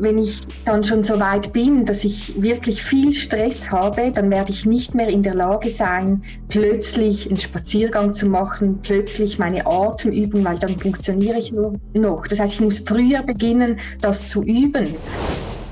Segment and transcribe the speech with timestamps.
[0.00, 4.50] Wenn ich dann schon so weit bin, dass ich wirklich viel Stress habe, dann werde
[4.50, 10.44] ich nicht mehr in der Lage sein, plötzlich einen Spaziergang zu machen, plötzlich meine Atemübung,
[10.44, 12.26] weil dann funktioniere ich nur noch.
[12.26, 14.94] Das heißt, ich muss früher beginnen, das zu üben.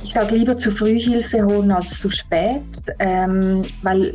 [0.05, 2.63] Ich sage lieber zu früh Hilfe holen als zu spät,
[2.99, 4.15] ähm, weil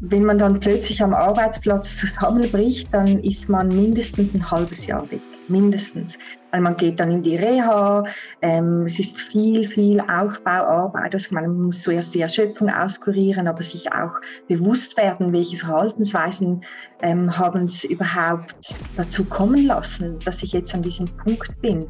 [0.00, 5.20] wenn man dann plötzlich am Arbeitsplatz zusammenbricht, dann ist man mindestens ein halbes Jahr weg
[5.48, 6.18] mindestens.
[6.50, 8.04] Weil man geht dann in die Reha,
[8.40, 11.12] ähm, es ist viel, viel Aufbauarbeit.
[11.12, 16.62] Also man muss zuerst die Erschöpfung auskurieren, aber sich auch bewusst werden, welche Verhaltensweisen
[17.02, 18.54] ähm, haben es überhaupt
[18.96, 21.86] dazu kommen lassen, dass ich jetzt an diesem Punkt bin.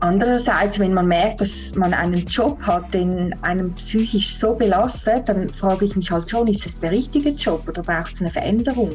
[0.00, 5.48] Andererseits, wenn man merkt, dass man einen Job hat, den einem psychisch so belastet, dann
[5.48, 8.90] frage ich mich halt schon, ist es der richtige Job oder braucht es eine Veränderung?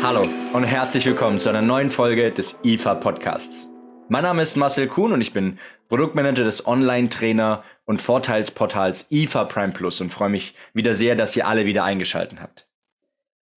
[0.00, 3.68] Hallo und herzlich willkommen zu einer neuen Folge des IFA Podcasts.
[4.08, 5.58] Mein Name ist Marcel Kuhn und ich bin
[5.88, 11.48] Produktmanager des Online-Trainer und Vorteilsportals IFA Prime Plus und freue mich wieder sehr, dass ihr
[11.48, 12.68] alle wieder eingeschaltet habt.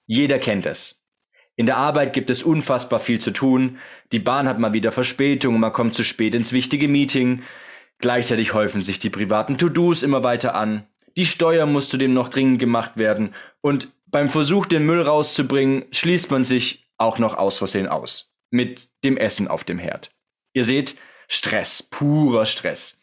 [0.08, 1.00] Jeder kennt es.
[1.58, 3.78] In der Arbeit gibt es unfassbar viel zu tun,
[4.12, 7.44] die Bahn hat mal wieder Verspätung und man kommt zu spät ins wichtige Meeting,
[8.00, 10.88] gleichzeitig häufen sich die privaten To-Dos immer weiter an,
[11.18, 16.30] die Steuer muss zudem noch dringend gemacht werden und beim Versuch, den Müll rauszubringen, schließt
[16.31, 18.31] man sich auch noch aus Versehen aus.
[18.52, 20.12] Mit dem Essen auf dem Herd.
[20.53, 20.95] Ihr seht,
[21.30, 23.00] Stress, purer Stress.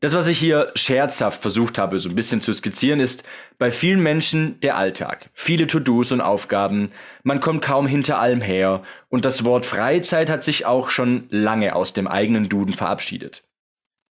[0.00, 3.24] Das, was ich hier scherzhaft versucht habe, so ein bisschen zu skizzieren, ist
[3.58, 5.30] bei vielen Menschen der Alltag.
[5.32, 6.92] Viele To-Dos und Aufgaben,
[7.24, 11.74] man kommt kaum hinter allem her und das Wort Freizeit hat sich auch schon lange
[11.74, 13.42] aus dem eigenen Duden verabschiedet.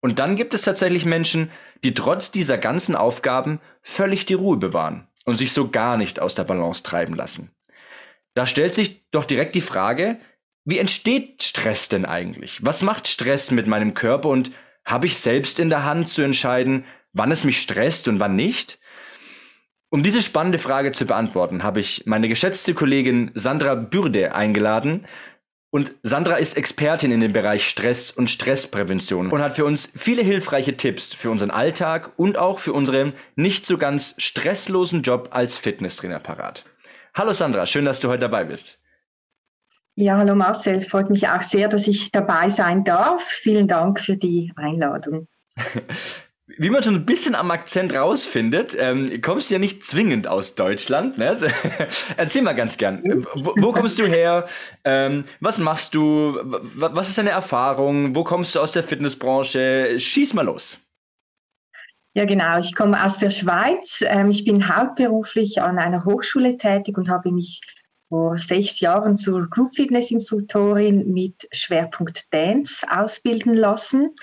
[0.00, 1.50] Und dann gibt es tatsächlich Menschen,
[1.82, 6.34] die trotz dieser ganzen Aufgaben völlig die Ruhe bewahren und sich so gar nicht aus
[6.34, 7.50] der Balance treiben lassen.
[8.34, 10.18] Da stellt sich doch direkt die Frage,
[10.64, 12.64] wie entsteht Stress denn eigentlich?
[12.64, 14.52] Was macht Stress mit meinem Körper und
[14.84, 18.78] habe ich selbst in der Hand zu entscheiden, wann es mich stresst und wann nicht?
[19.92, 25.06] Um diese spannende Frage zu beantworten, habe ich meine geschätzte Kollegin Sandra Bürde eingeladen,
[25.70, 30.22] und Sandra ist Expertin in dem Bereich Stress und Stressprävention und hat für uns viele
[30.22, 35.56] hilfreiche Tipps für unseren Alltag und auch für unseren nicht so ganz stresslosen Job als
[35.56, 36.64] Fitnesstrainer parat.
[37.14, 38.80] Hallo Sandra, schön, dass du heute dabei bist.
[39.94, 43.22] Ja, hallo Marcel, es freut mich auch sehr, dass ich dabei sein darf.
[43.22, 45.28] Vielen Dank für die Einladung.
[46.60, 50.56] wie man schon ein bisschen am Akzent rausfindet, ähm, kommst du ja nicht zwingend aus
[50.56, 51.16] Deutschland.
[51.16, 51.34] Ne?
[52.18, 53.24] Erzähl mal ganz gern.
[53.34, 54.44] Wo, wo kommst du her?
[54.84, 56.38] Ähm, was machst du?
[56.74, 58.14] Was ist deine Erfahrung?
[58.14, 59.98] Wo kommst du aus der Fitnessbranche?
[59.98, 60.78] Schieß mal los.
[62.12, 62.58] Ja, genau.
[62.58, 64.04] Ich komme aus der Schweiz.
[64.06, 67.62] Ähm, ich bin hauptberuflich an einer Hochschule tätig und habe mich
[68.10, 74.14] vor sechs Jahren zur Group Fitness Instruktorin mit Schwerpunkt Dance ausbilden lassen.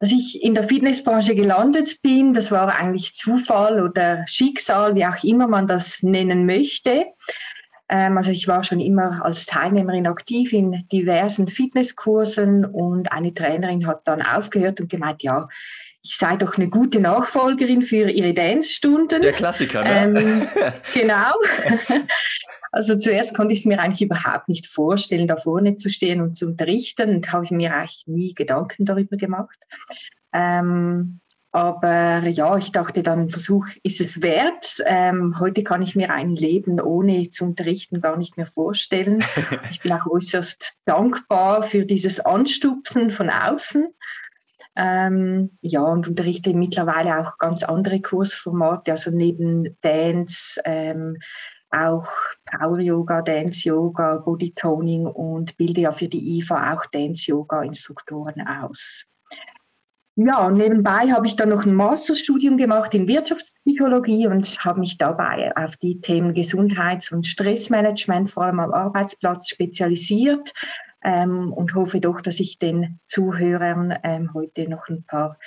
[0.00, 5.22] Als ich in der Fitnessbranche gelandet bin, das war eigentlich Zufall oder Schicksal, wie auch
[5.22, 7.04] immer man das nennen möchte.
[7.90, 13.86] Ähm, also ich war schon immer als Teilnehmerin aktiv in diversen Fitnesskursen und eine Trainerin
[13.86, 15.48] hat dann aufgehört und gemeint, ja,
[16.02, 19.20] ich sei doch eine gute Nachfolgerin für ihre Dance-Stunden.
[19.20, 19.90] Der Klassiker, ne?
[19.90, 20.48] Ähm,
[20.94, 21.34] genau.
[22.72, 26.34] Also zuerst konnte ich es mir eigentlich überhaupt nicht vorstellen, da vorne zu stehen und
[26.34, 29.58] zu unterrichten und habe ich mir eigentlich nie Gedanken darüber gemacht.
[30.32, 31.20] Ähm,
[31.52, 34.80] aber ja, ich dachte dann, Versuch ist es wert.
[34.86, 39.24] Ähm, heute kann ich mir ein Leben ohne zu unterrichten gar nicht mehr vorstellen.
[39.70, 43.88] Ich bin auch äußerst dankbar für dieses Anstupsen von außen.
[44.76, 51.18] Ähm, ja, und unterrichte mittlerweile auch ganz andere Kursformate, also neben Dance, ähm,
[51.70, 52.08] auch
[52.44, 57.62] Power Yoga, Dance Yoga, Body Toning und bilde ja für die IFA auch Dance Yoga
[57.62, 59.06] Instruktoren aus.
[60.16, 65.56] Ja, nebenbei habe ich dann noch ein Masterstudium gemacht in Wirtschaftspsychologie und habe mich dabei
[65.56, 70.52] auf die Themen Gesundheits- und Stressmanagement, vor allem am Arbeitsplatz, spezialisiert
[71.02, 75.38] ähm, und hoffe doch, dass ich den Zuhörern ähm, heute noch ein paar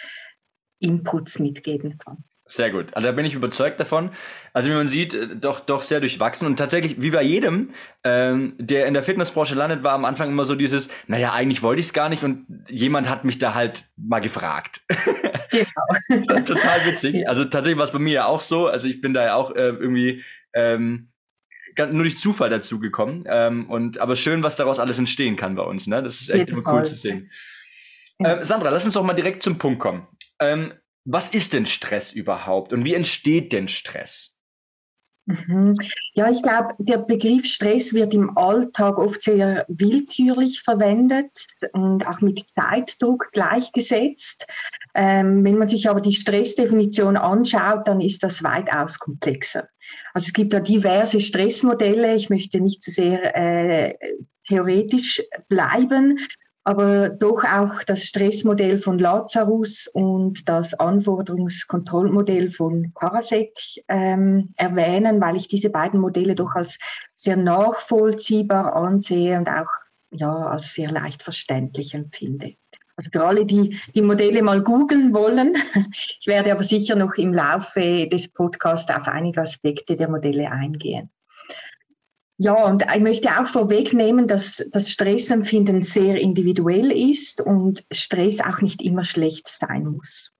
[0.79, 2.23] Inputs mitgeben kann.
[2.55, 2.93] Sehr gut.
[2.93, 4.11] Also da bin ich überzeugt davon.
[4.53, 6.45] Also wie man sieht, äh, doch, doch sehr durchwachsen.
[6.45, 7.69] Und tatsächlich, wie bei jedem,
[8.03, 11.79] ähm, der in der Fitnessbranche landet, war am Anfang immer so dieses, naja, eigentlich wollte
[11.79, 14.81] ich es gar nicht und jemand hat mich da halt mal gefragt.
[15.49, 16.41] Genau.
[16.45, 17.27] Total witzig.
[17.27, 18.67] Also tatsächlich war es bei mir ja auch so.
[18.67, 20.23] Also ich bin da ja auch äh, irgendwie
[20.53, 21.09] ähm,
[21.77, 23.23] nur durch Zufall dazu gekommen.
[23.27, 25.87] Ähm, und aber schön, was daraus alles entstehen kann bei uns.
[25.87, 26.03] Ne?
[26.03, 27.31] Das ist echt immer cool zu sehen.
[28.19, 28.37] Ja.
[28.37, 30.07] Ähm, Sandra, lass uns doch mal direkt zum Punkt kommen.
[30.39, 30.73] Ähm,
[31.05, 34.33] was ist denn Stress überhaupt und wie entsteht denn Stress?
[35.25, 35.73] Mhm.
[36.15, 41.31] Ja, ich glaube, der Begriff Stress wird im Alltag oft sehr willkürlich verwendet
[41.71, 44.45] und auch mit Zeitdruck gleichgesetzt.
[44.93, 49.69] Ähm, wenn man sich aber die Stressdefinition anschaut, dann ist das weitaus komplexer.
[50.13, 52.15] Also es gibt da diverse Stressmodelle.
[52.15, 53.95] Ich möchte nicht zu sehr äh,
[54.45, 56.19] theoretisch bleiben,
[56.63, 63.53] aber doch auch das Stressmodell von Lazarus und das Anforderungskontrollmodell von Karasek
[63.87, 66.77] ähm, erwähnen, weil ich diese beiden Modelle doch als
[67.15, 69.69] sehr nachvollziehbar ansehe und auch
[70.11, 72.55] ja, als sehr leicht verständlich empfinde.
[72.95, 75.55] Also für alle, die die Modelle mal googeln wollen,
[76.19, 81.09] ich werde aber sicher noch im Laufe des Podcasts auf einige Aspekte der Modelle eingehen.
[82.43, 88.59] Ja, und ich möchte auch vorwegnehmen, dass das Stressempfinden sehr individuell ist und Stress auch
[88.59, 90.33] nicht immer schlecht sein muss.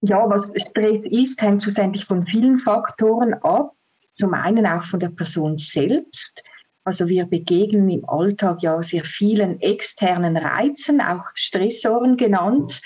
[0.00, 3.72] Ja, was Stress ist, hängt schlussendlich von vielen Faktoren ab.
[4.14, 6.42] Zum einen auch von der Person selbst.
[6.82, 12.80] Also wir begegnen im Alltag ja sehr vielen externen Reizen, auch Stressoren genannt.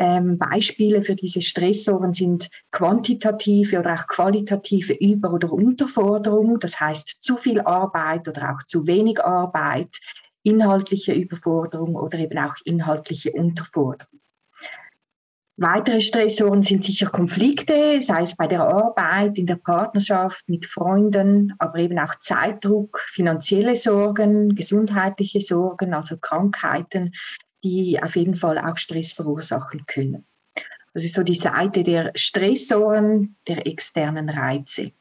[0.00, 7.18] Ähm, Beispiele für diese Stressoren sind quantitative oder auch qualitative Über- oder Unterforderung, das heißt
[7.20, 9.98] zu viel Arbeit oder auch zu wenig Arbeit,
[10.44, 14.20] inhaltliche Überforderung oder eben auch inhaltliche Unterforderung.
[15.60, 21.52] Weitere Stressoren sind sicher Konflikte, sei es bei der Arbeit, in der Partnerschaft, mit Freunden,
[21.58, 27.12] aber eben auch Zeitdruck, finanzielle Sorgen, gesundheitliche Sorgen, also Krankheiten,
[27.64, 30.24] die auf jeden Fall auch Stress verursachen können.
[30.94, 34.92] Das ist so die Seite der Stressoren, der externen Reize.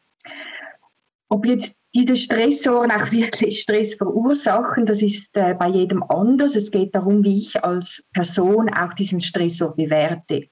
[1.30, 6.56] Ob jetzt diese Stressoren auch wirklich Stress verursachen, das ist äh, bei jedem anders.
[6.56, 10.50] Es geht darum, wie ich als Person auch diesen Stressor bewerte.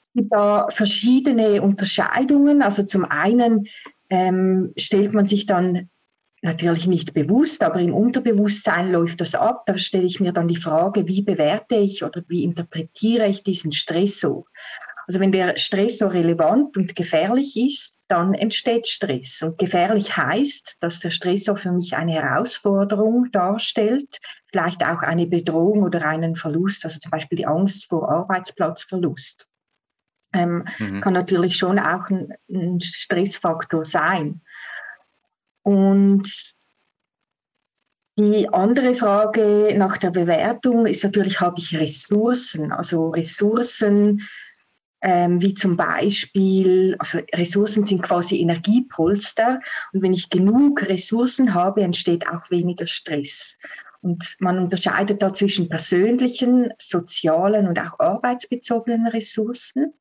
[0.00, 2.62] Es gibt da verschiedene Unterscheidungen.
[2.62, 3.66] Also zum einen
[4.10, 5.88] ähm, stellt man sich dann
[6.44, 9.64] natürlich nicht bewusst, aber im Unterbewusstsein läuft das ab.
[9.66, 13.72] Da stelle ich mir dann die Frage, wie bewerte ich oder wie interpretiere ich diesen
[13.72, 14.44] Stressor?
[15.06, 19.42] Also wenn der Stressor relevant und gefährlich ist, dann entsteht Stress.
[19.42, 24.18] Und gefährlich heißt, dass der Stressor für mich eine Herausforderung darstellt,
[24.50, 29.48] vielleicht auch eine Bedrohung oder einen Verlust, also zum Beispiel die Angst vor Arbeitsplatzverlust.
[30.34, 31.00] Ähm, mhm.
[31.00, 34.42] Kann natürlich schon auch ein, ein Stressfaktor sein.
[35.64, 36.52] Und
[38.16, 42.70] die andere Frage nach der Bewertung ist natürlich, habe ich Ressourcen?
[42.70, 44.22] Also Ressourcen
[45.04, 49.60] ähm, wie zum Beispiel, also Ressourcen sind quasi Energiepolster
[49.92, 53.56] und wenn ich genug Ressourcen habe, entsteht auch weniger Stress.
[54.00, 59.92] Und man unterscheidet da zwischen persönlichen, sozialen und auch arbeitsbezogenen Ressourcen.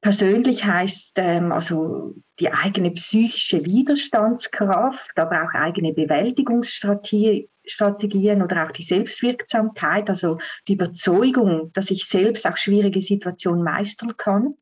[0.00, 8.70] Persönlich heißt ähm, also die eigene psychische Widerstandskraft, aber auch eigene Bewältigungsstrategie, Strategien oder auch
[8.70, 14.54] die Selbstwirksamkeit, also die Überzeugung, dass ich selbst auch schwierige Situationen meistern kann.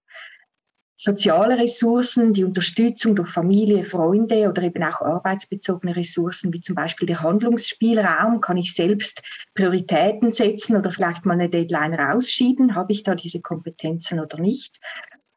[0.98, 7.06] Soziale Ressourcen, die Unterstützung durch Familie, Freunde oder eben auch arbeitsbezogene Ressourcen, wie zum Beispiel
[7.06, 9.22] der Handlungsspielraum, kann ich selbst
[9.54, 14.80] Prioritäten setzen oder vielleicht mal eine Deadline rausschieben, habe ich da diese Kompetenzen oder nicht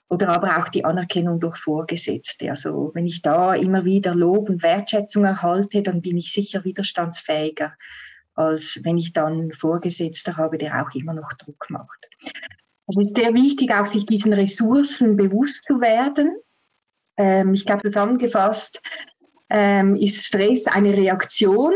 [0.10, 2.50] oder aber auch die Anerkennung durch Vorgesetzte.
[2.50, 7.74] Also wenn ich da immer wieder Lob und Wertschätzung erhalte, dann bin ich sicher widerstandsfähiger,
[8.34, 12.08] als wenn ich dann Vorgesetzter habe, der auch immer noch Druck macht.
[12.88, 16.36] Es ist sehr wichtig, auch sich diesen Ressourcen bewusst zu werden.
[17.16, 18.82] Ähm, ich glaube, zusammengefasst
[19.50, 21.74] ähm, ist Stress eine Reaktion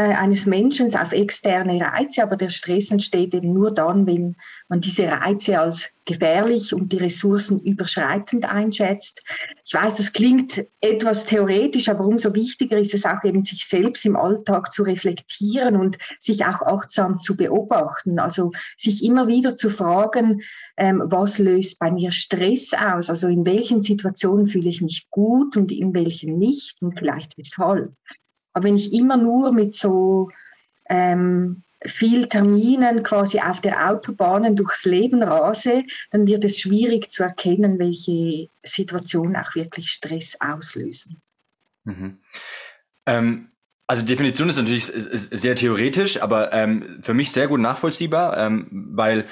[0.00, 4.36] eines Menschen auf externe Reize, aber der Stress entsteht eben nur dann, wenn
[4.68, 9.22] man diese Reize als gefährlich und die Ressourcen überschreitend einschätzt.
[9.64, 14.04] Ich weiß, das klingt etwas theoretisch, aber umso wichtiger ist es auch eben, sich selbst
[14.04, 18.18] im Alltag zu reflektieren und sich auch achtsam zu beobachten.
[18.18, 20.42] Also sich immer wieder zu fragen,
[20.76, 23.10] ähm, was löst bei mir Stress aus?
[23.10, 27.92] Also in welchen Situationen fühle ich mich gut und in welchen nicht und vielleicht weshalb.
[28.56, 30.30] Aber wenn ich immer nur mit so
[30.88, 37.22] ähm, viel Terminen quasi auf der Autobahn durchs Leben rase, dann wird es schwierig zu
[37.22, 41.20] erkennen, welche Situationen auch wirklich Stress auslösen.
[41.84, 42.20] Mhm.
[43.04, 43.48] Ähm,
[43.86, 49.26] also Definition ist natürlich sehr theoretisch, aber ähm, für mich sehr gut nachvollziehbar, ähm, weil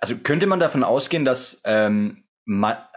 [0.00, 2.21] also könnte man davon ausgehen, dass ähm,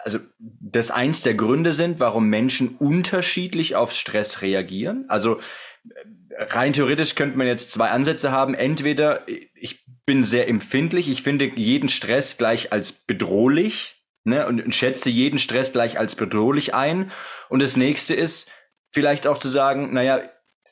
[0.04, 5.06] also das eins der Gründe sind, warum Menschen unterschiedlich auf Stress reagieren.
[5.08, 5.40] Also
[6.38, 8.54] rein theoretisch könnte man jetzt zwei Ansätze haben.
[8.54, 15.10] Entweder ich bin sehr empfindlich, ich finde jeden Stress gleich als bedrohlich ne, und, schätze
[15.10, 17.12] jeden Stress gleich als bedrohlich ein.
[17.50, 18.52] Und das nächste ist,
[18.92, 20.22] vielleicht auch zu sagen, naja,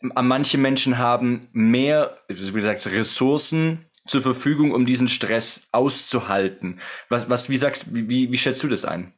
[0.01, 6.79] manche Menschen haben mehr, wie gesagt, Ressourcen zur Verfügung, um diesen Stress auszuhalten.
[7.09, 9.13] Was, was wie sagst, wie, wie schätzt du das ein?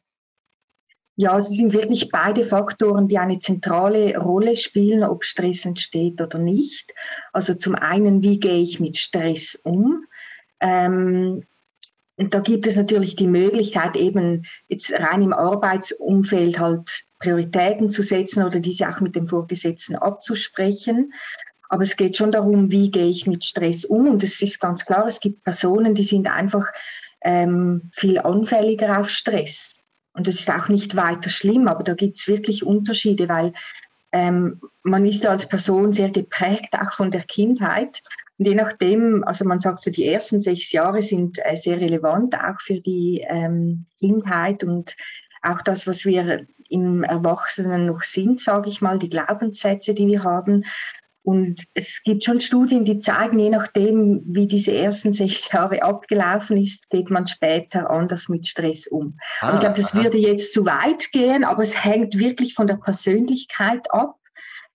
[1.18, 6.38] Ja, es sind wirklich beide Faktoren, die eine zentrale Rolle spielen, ob Stress entsteht oder
[6.38, 6.92] nicht.
[7.32, 10.04] Also zum einen, wie gehe ich mit Stress um?
[10.60, 11.44] Ähm,
[12.18, 18.02] und da gibt es natürlich die Möglichkeit, eben jetzt rein im Arbeitsumfeld halt Prioritäten zu
[18.02, 21.12] setzen oder diese auch mit dem Vorgesetzten abzusprechen.
[21.68, 24.08] Aber es geht schon darum, wie gehe ich mit Stress um.
[24.08, 26.66] Und es ist ganz klar, es gibt Personen, die sind einfach
[27.22, 29.82] ähm, viel anfälliger auf Stress.
[30.12, 33.52] Und das ist auch nicht weiter schlimm, aber da gibt es wirklich Unterschiede, weil
[34.12, 38.02] ähm, man ist ja als Person sehr geprägt, auch von der Kindheit.
[38.38, 42.34] Und je nachdem, also man sagt so, die ersten sechs Jahre sind äh, sehr relevant,
[42.34, 44.96] auch für die ähm, Kindheit und
[45.42, 50.24] auch das, was wir im Erwachsenen noch sind, sage ich mal, die Glaubenssätze, die wir
[50.24, 50.64] haben.
[51.26, 56.56] Und es gibt schon Studien, die zeigen, je nachdem, wie diese ersten sechs Jahre abgelaufen
[56.56, 59.18] ist, geht man später anders mit Stress um.
[59.40, 60.04] Ah, ich glaube, das aha.
[60.04, 64.14] würde jetzt zu weit gehen, aber es hängt wirklich von der Persönlichkeit ab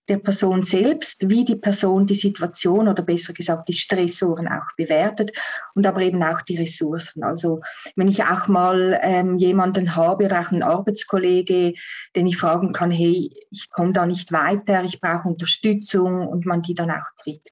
[0.08, 5.30] der Person selbst, wie die Person die Situation oder besser gesagt die Stressoren auch bewertet
[5.74, 7.22] und aber eben auch die Ressourcen.
[7.22, 7.60] Also
[7.94, 11.74] wenn ich auch mal ähm, jemanden habe oder auch einen Arbeitskollege,
[12.16, 16.62] den ich fragen kann, hey, ich komme da nicht weiter, ich brauche Unterstützung und man
[16.62, 17.50] die dann auch kriegt.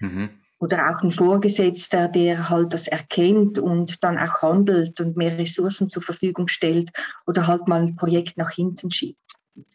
[0.00, 0.30] Mhm.
[0.58, 5.88] Oder auch ein Vorgesetzter, der halt das erkennt und dann auch handelt und mehr Ressourcen
[5.88, 6.90] zur Verfügung stellt
[7.26, 9.20] oder halt mal ein Projekt nach hinten schiebt.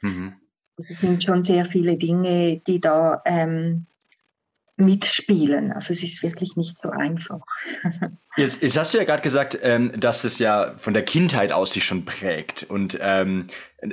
[0.01, 0.35] Mhm.
[0.77, 3.85] Es sind schon sehr viele Dinge, die da ähm,
[4.81, 5.71] mitspielen.
[5.71, 7.39] Also es ist wirklich nicht so einfach.
[8.37, 11.73] Jetzt, jetzt hast du ja gerade gesagt, ähm, dass es ja von der Kindheit aus
[11.73, 13.47] sich schon prägt und ähm,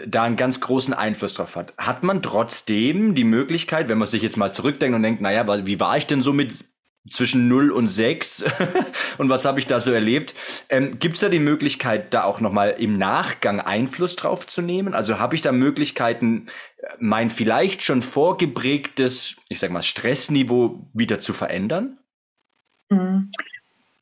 [0.07, 1.75] da einen ganz großen Einfluss drauf hat.
[1.77, 5.81] Hat man trotzdem die Möglichkeit, wenn man sich jetzt mal zurückdenkt und denkt, naja, wie
[5.81, 6.55] war ich denn so mit
[7.11, 8.45] zwischen 0 und 6
[9.19, 10.35] und was habe ich da so erlebt.
[10.69, 14.95] Ähm, Gibt es da die Möglichkeit, da auch nochmal im Nachgang Einfluss drauf zu nehmen?
[14.95, 16.47] Also habe ich da Möglichkeiten,
[16.99, 21.99] mein vielleicht schon vorgeprägtes, ich sag mal, Stressniveau wieder zu verändern?
[22.91, 23.31] Mhm.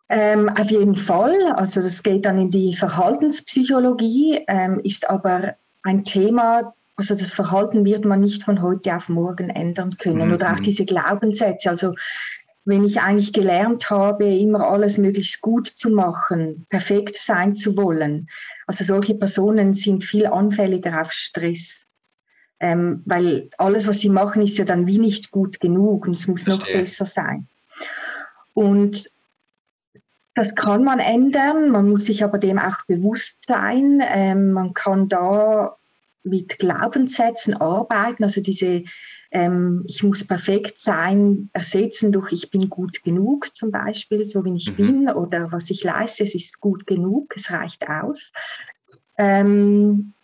[0.08, 1.52] Ähm, auf jeden Fall.
[1.56, 7.84] Also das geht dann in die Verhaltenspsychologie, ähm, ist aber ein Thema, also das Verhalten
[7.84, 10.28] wird man nicht von heute auf morgen ändern können.
[10.28, 10.34] Mhm.
[10.34, 11.70] Oder auch diese Glaubenssätze.
[11.70, 11.94] Also
[12.66, 18.28] wenn ich eigentlich gelernt habe, immer alles möglichst gut zu machen, perfekt sein zu wollen.
[18.66, 21.86] Also solche Personen sind viel anfälliger auf Stress.
[22.58, 26.26] Ähm, weil alles, was sie machen, ist ja dann wie nicht gut genug und es
[26.26, 26.74] muss Verstehe.
[26.74, 27.46] noch besser sein.
[28.52, 29.10] Und
[30.34, 34.02] das kann man ändern, man muss sich aber dem auch bewusst sein.
[34.04, 35.76] Ähm, man kann da
[36.24, 38.82] mit Glaubenssätzen arbeiten, also diese
[39.36, 44.56] ähm, ich muss perfekt sein, ersetzen durch ich bin gut genug zum Beispiel, so wie
[44.56, 44.76] ich mhm.
[44.76, 48.32] bin oder was ich leiste, es ist gut genug, es reicht aus.
[49.18, 50.14] Ähm,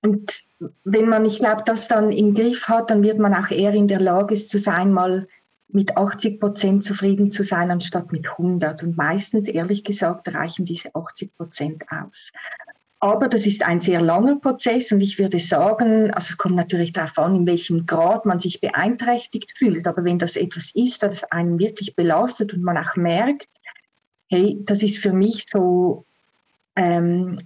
[0.00, 0.44] und
[0.84, 3.88] wenn man, ich glaube, das dann im Griff hat, dann wird man auch eher in
[3.88, 5.28] der Lage zu sein, mal
[5.68, 8.84] mit 80 Prozent zufrieden zu sein, anstatt mit 100.
[8.84, 12.30] Und meistens, ehrlich gesagt, reichen diese 80 Prozent aus.
[12.98, 16.92] Aber das ist ein sehr langer Prozess und ich würde sagen, also es kommt natürlich
[16.92, 19.86] darauf an, in welchem Grad man sich beeinträchtigt fühlt.
[19.86, 23.48] Aber wenn das etwas ist, das einen wirklich belastet und man auch merkt,
[24.28, 26.06] hey, das ist für mich so
[26.74, 27.38] ähm,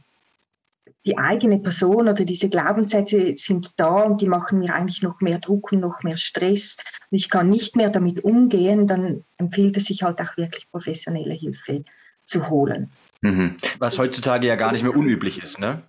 [1.05, 5.39] die eigene Person oder diese Glaubenssätze sind da und die machen mir eigentlich noch mehr
[5.39, 6.77] Druck und noch mehr Stress
[7.11, 11.35] und ich kann nicht mehr damit umgehen, dann empfiehlt es sich halt auch wirklich professionelle
[11.35, 11.85] Hilfe
[12.25, 12.91] zu holen.
[13.23, 13.57] Mhm.
[13.79, 15.83] Was heutzutage ja gar nicht mehr unüblich ist, ne?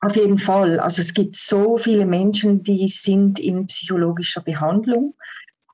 [0.00, 0.78] Auf jeden Fall.
[0.78, 5.14] Also es gibt so viele Menschen, die sind in psychologischer Behandlung.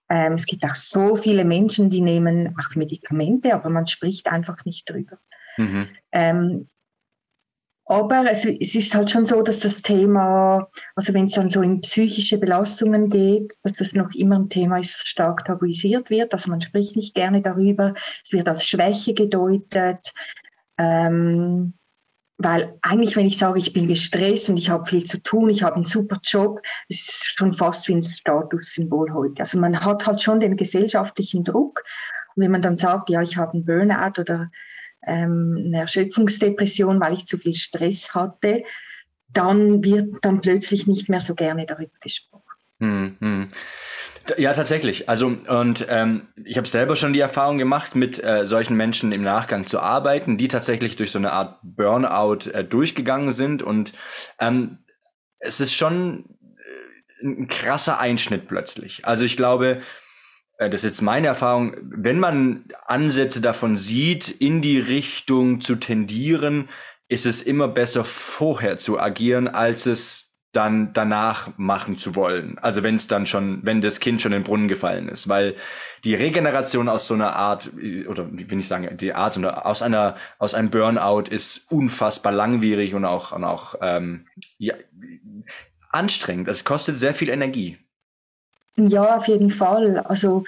[0.09, 4.65] Ähm, es gibt auch so viele Menschen, die nehmen auch Medikamente, aber man spricht einfach
[4.65, 5.19] nicht drüber.
[5.57, 5.89] Mhm.
[6.13, 6.69] Ähm,
[7.85, 11.63] aber es, es, ist halt schon so, dass das Thema, also wenn es dann so
[11.63, 16.33] in psychische Belastungen geht, dass das noch immer ein Thema ist, stark tabuisiert wird.
[16.33, 17.95] Also man spricht nicht gerne darüber.
[18.25, 20.15] Es wird als Schwäche gedeutet.
[20.83, 21.75] Ähm,
[22.39, 25.63] weil eigentlich, wenn ich sage, ich bin gestresst und ich habe viel zu tun, ich
[25.63, 29.41] habe einen super Job, ist schon fast wie ein Statussymbol heute.
[29.41, 31.85] Also man hat halt schon den gesellschaftlichen Druck.
[32.35, 34.51] Und wenn man dann sagt, ja, ich habe einen Burnout oder
[35.07, 38.65] ähm, eine Erschöpfungsdepression, weil ich zu viel Stress hatte,
[39.29, 42.42] dann wird dann plötzlich nicht mehr so gerne darüber gesprochen.
[42.83, 43.49] Hm, hm.
[44.39, 45.09] Ja, tatsächlich.
[45.09, 49.23] Also und ähm, ich habe selber schon die Erfahrung gemacht, mit äh, solchen Menschen im
[49.23, 53.93] Nachgang zu arbeiten, die tatsächlich durch so eine Art Burnout äh, durchgegangen sind und
[54.41, 54.79] ähm,
[55.39, 56.25] es ist schon
[57.23, 59.07] äh, ein krasser Einschnitt plötzlich.
[59.07, 59.81] Also ich glaube,
[60.59, 65.77] äh, das ist jetzt meine Erfahrung, wenn man Ansätze davon sieht, in die Richtung zu
[65.77, 66.69] tendieren,
[67.07, 72.59] ist es immer besser vorher zu agieren, als es dann danach machen zu wollen.
[72.59, 75.57] Also wenn es dann schon, wenn das Kind schon in den Brunnen gefallen ist, weil
[76.05, 77.73] die Regeneration aus so einer Art
[78.09, 82.33] oder wie will ich sagen, die Art oder aus einer aus einem Burnout ist unfassbar
[82.33, 84.27] langwierig und auch und auch ähm,
[84.59, 84.75] ja,
[85.91, 86.49] anstrengend.
[86.49, 87.79] Es kostet sehr viel Energie.
[88.77, 89.99] Ja, auf jeden Fall.
[90.01, 90.45] Also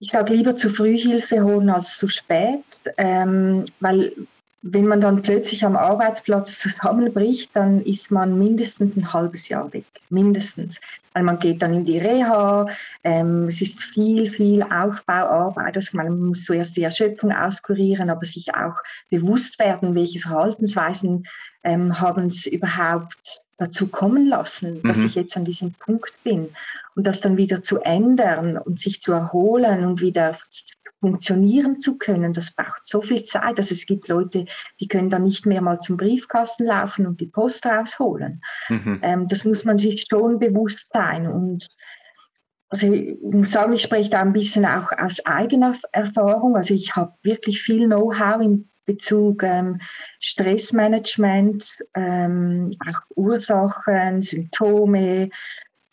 [0.00, 2.64] ich sage lieber zu früh Hilfe holen als zu spät,
[2.96, 4.12] ähm, weil
[4.62, 9.86] wenn man dann plötzlich am Arbeitsplatz zusammenbricht, dann ist man mindestens ein halbes Jahr weg.
[10.10, 10.80] Mindestens.
[11.14, 12.66] Weil man geht dann in die Reha,
[13.02, 15.76] ähm, es ist viel, viel Aufbauarbeit.
[15.76, 18.76] Also man muss zuerst die Erschöpfung auskurieren, aber sich auch
[19.08, 21.26] bewusst werden, welche Verhaltensweisen
[21.64, 25.06] ähm, haben es überhaupt dazu kommen lassen, dass mhm.
[25.06, 26.50] ich jetzt an diesem Punkt bin.
[26.96, 30.36] Und das dann wieder zu ändern und sich zu erholen und wieder
[31.00, 33.58] funktionieren zu können, das braucht so viel Zeit.
[33.58, 34.44] Also es gibt Leute,
[34.78, 38.42] die können dann nicht mehr mal zum Briefkasten laufen und die Post rausholen.
[38.68, 38.98] Mhm.
[39.02, 41.26] Ähm, das muss man sich schon bewusst sein.
[41.26, 41.68] Und
[42.68, 46.56] also ich muss sagen, ich spreche da ein bisschen auch aus eigener Erfahrung.
[46.56, 49.80] Also ich habe wirklich viel Know-how in Bezug ähm,
[50.18, 55.30] Stressmanagement, ähm, auch Ursachen, Symptome.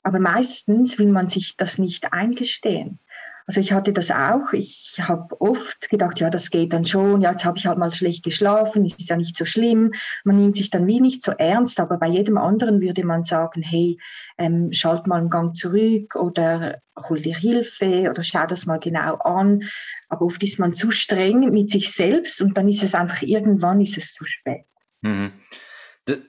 [0.03, 2.99] Aber meistens will man sich das nicht eingestehen.
[3.47, 4.51] Also ich hatte das auch.
[4.51, 7.21] Ich habe oft gedacht, ja, das geht dann schon.
[7.21, 9.93] Ja, jetzt habe ich halt mal schlecht geschlafen, ist ja nicht so schlimm.
[10.25, 13.61] Man nimmt sich dann wie nicht so ernst, aber bei jedem anderen würde man sagen,
[13.61, 13.97] hey,
[14.37, 19.15] ähm, schalt mal einen Gang zurück oder hol dir Hilfe oder schau das mal genau
[19.15, 19.63] an.
[20.09, 23.79] Aber oft ist man zu streng mit sich selbst und dann ist es einfach irgendwann
[23.79, 24.65] ist es zu spät.
[25.01, 25.31] Mhm.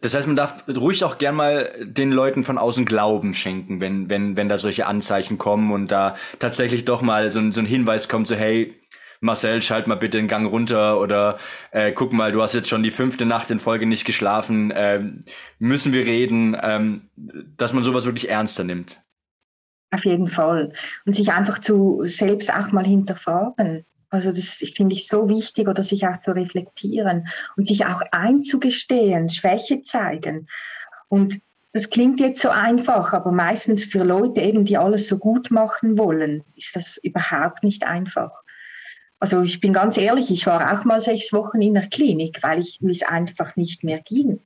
[0.00, 4.08] Das heißt, man darf ruhig auch gern mal den Leuten von außen Glauben schenken, wenn,
[4.08, 7.66] wenn, wenn da solche Anzeichen kommen und da tatsächlich doch mal so ein, so ein
[7.66, 8.75] Hinweis kommt, so hey,
[9.20, 11.38] Marcel, schalt mal bitte den Gang runter oder
[11.70, 15.03] äh, guck mal, du hast jetzt schon die fünfte Nacht in Folge nicht geschlafen, äh,
[15.59, 19.00] müssen wir reden, ähm, dass man sowas wirklich ernster nimmt.
[19.90, 20.72] Auf jeden Fall.
[21.07, 23.87] Und sich einfach zu selbst auch mal hinterfragen.
[24.11, 29.29] Also das finde ich so wichtig oder sich auch zu reflektieren und sich auch einzugestehen,
[29.29, 30.49] Schwäche zeigen.
[31.09, 31.40] Und
[31.73, 35.99] das klingt jetzt so einfach, aber meistens für Leute eben, die alles so gut machen
[35.99, 38.42] wollen, ist das überhaupt nicht einfach.
[39.21, 42.61] Also ich bin ganz ehrlich, ich war auch mal sechs Wochen in der Klinik, weil
[42.61, 44.40] ich es einfach nicht mehr ging.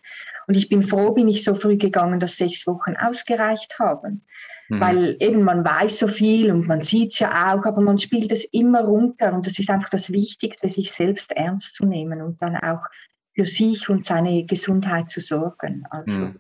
[0.47, 4.25] Und ich bin froh, bin ich so früh gegangen, dass sechs Wochen ausgereicht haben.
[4.69, 4.81] Mhm.
[4.81, 8.33] Weil eben man weiß so viel und man sieht es ja auch, aber man spielt
[8.33, 12.41] es immer runter und das ist einfach das Wichtigste, sich selbst ernst zu nehmen und
[12.41, 12.87] dann auch
[13.35, 15.85] für sich und seine Gesundheit zu sorgen.
[15.91, 16.39] Also mhm.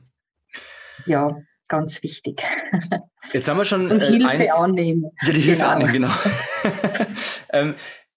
[1.06, 1.36] ja,
[1.68, 2.42] ganz wichtig.
[3.32, 4.50] Jetzt haben wir schon und Hilfe äh, ein...
[4.50, 5.10] annehmen.
[5.22, 5.72] Ja, die Hilfe genau.
[5.72, 6.12] annehmen, genau.
[7.52, 7.74] ähm,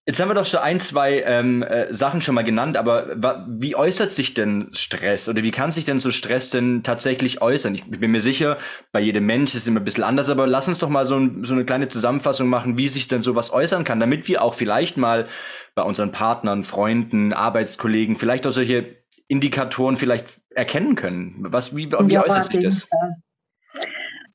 [0.07, 3.15] Jetzt haben wir doch so ein, zwei ähm, äh, Sachen schon mal genannt, aber
[3.47, 7.73] wie äußert sich denn Stress oder wie kann sich denn so Stress denn tatsächlich äußern?
[7.73, 8.59] Ich bin mir sicher,
[8.91, 11.17] bei jedem Mensch ist es immer ein bisschen anders, aber lass uns doch mal so,
[11.17, 14.53] ein, so eine kleine Zusammenfassung machen, wie sich denn sowas äußern kann, damit wir auch
[14.53, 15.27] vielleicht mal
[15.73, 21.47] bei unseren Partnern, Freunden, Arbeitskollegen vielleicht auch solche Indikatoren vielleicht erkennen können.
[21.49, 22.83] Was, wie, wie ja, äußert sich das?
[22.83, 23.23] Fall.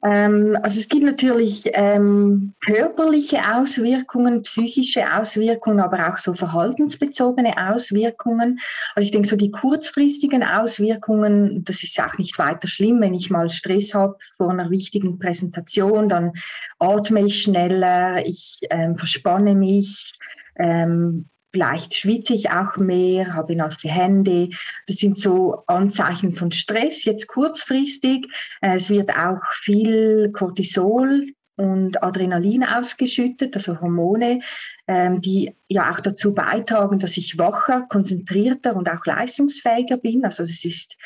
[0.02, 8.60] Ähm, also es gibt natürlich ähm, körperliche Auswirkungen, psychische Auswirkungen, aber auch so verhaltensbezogene Auswirkungen.
[8.94, 13.14] Also ich denke, so die kurzfristigen Auswirkungen, das ist ja auch nicht weiter schlimm, wenn
[13.14, 16.32] ich mal Stress habe vor einer wichtigen Präsentation, dann
[16.78, 20.14] atme ich schneller, ich ähm, verspanne mich,
[20.56, 24.50] ähm, Vielleicht schwitze ich auch mehr, habe nasse Hände.
[24.86, 28.26] Das sind so Anzeichen von Stress, jetzt kurzfristig.
[28.60, 34.40] Äh, es wird auch viel Cortisol und Adrenalin ausgeschüttet, also Hormone,
[34.86, 40.24] ähm, die ja auch dazu beitragen, dass ich wacher, konzentrierter und auch leistungsfähiger bin.
[40.24, 40.96] Also das ist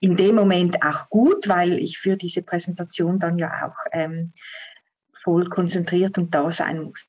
[0.00, 4.32] in dem Moment auch gut, weil ich für diese Präsentation dann ja auch ähm,
[5.22, 7.06] voll konzentriert und da sein muss.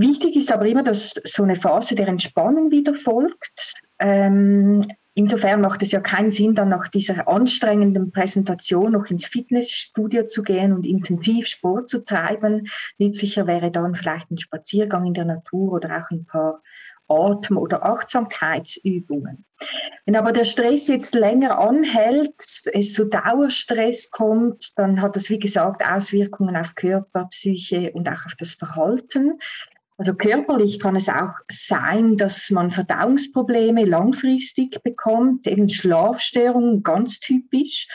[0.00, 3.74] Wichtig ist aber immer, dass so eine Phase der Entspannung wieder folgt.
[3.98, 10.24] Ähm, insofern macht es ja keinen Sinn, dann nach dieser anstrengenden Präsentation noch ins Fitnessstudio
[10.24, 12.66] zu gehen und intensiv Sport zu treiben.
[12.96, 16.62] Nützlicher wäre dann vielleicht ein Spaziergang in der Natur oder auch ein paar
[17.10, 19.44] Atem- oder Achtsamkeitsübungen.
[20.06, 22.34] Wenn aber der Stress jetzt länger anhält,
[22.72, 28.24] es zu Dauerstress kommt, dann hat das, wie gesagt, Auswirkungen auf Körper, Psyche und auch
[28.24, 29.38] auf das Verhalten.
[30.00, 37.86] Also körperlich kann es auch sein, dass man Verdauungsprobleme langfristig bekommt, eben Schlafstörungen ganz typisch,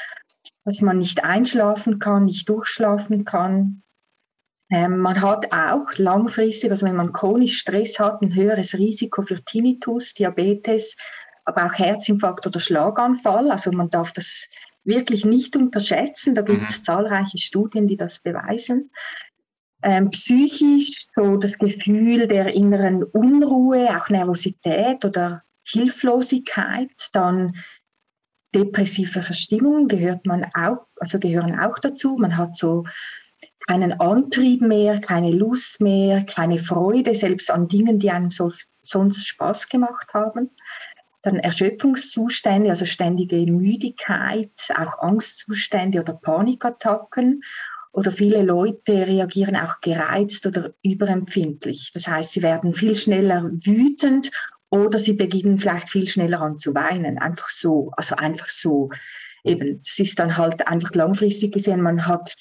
[0.66, 3.82] dass man nicht einschlafen kann, nicht durchschlafen kann.
[4.70, 9.44] Ähm, man hat auch langfristig, also wenn man chronisch Stress hat, ein höheres Risiko für
[9.44, 10.96] Tinnitus, Diabetes,
[11.44, 13.50] aber auch Herzinfarkt oder Schlaganfall.
[13.50, 14.48] Also man darf das
[14.84, 16.36] wirklich nicht unterschätzen.
[16.36, 16.84] Da gibt es mhm.
[16.84, 18.92] zahlreiche Studien, die das beweisen
[19.86, 27.56] ähm, psychisch so das Gefühl der inneren Unruhe, auch Nervosität oder Hilflosigkeit, dann
[28.54, 32.18] depressive Verstimmung gehört man auch, also gehören auch dazu.
[32.18, 32.86] Man hat so
[33.68, 39.28] keinen Antrieb mehr, keine Lust mehr, keine Freude, selbst an Dingen, die einem so, sonst
[39.28, 40.50] Spaß gemacht haben.
[41.22, 47.44] Dann Erschöpfungszustände, also ständige Müdigkeit, auch Angstzustände oder Panikattacken
[47.96, 51.92] oder viele Leute reagieren auch gereizt oder überempfindlich.
[51.94, 54.32] Das heißt, sie werden viel schneller wütend
[54.70, 57.18] oder sie beginnen vielleicht viel schneller an zu weinen.
[57.20, 58.90] Einfach so, also einfach so.
[59.46, 62.36] Eben, es ist dann halt einfach langfristig gesehen, man hat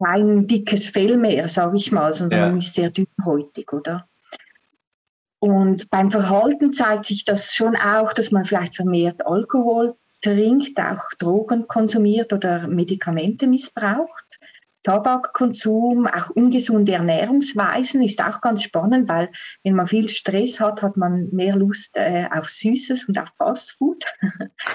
[0.00, 2.46] kein dickes Fell mehr, sage ich mal, sondern ja.
[2.46, 4.08] man ist sehr dünnhäutig, oder?
[5.40, 11.02] Und beim Verhalten zeigt sich das schon auch, dass man vielleicht vermehrt Alkohol trinkt, auch
[11.18, 14.38] Drogen konsumiert oder Medikamente missbraucht.
[14.82, 19.30] Tabakkonsum, auch ungesunde Ernährungsweisen ist auch ganz spannend, weil
[19.64, 24.04] wenn man viel Stress hat, hat man mehr Lust äh, auf Süßes und auf Fastfood.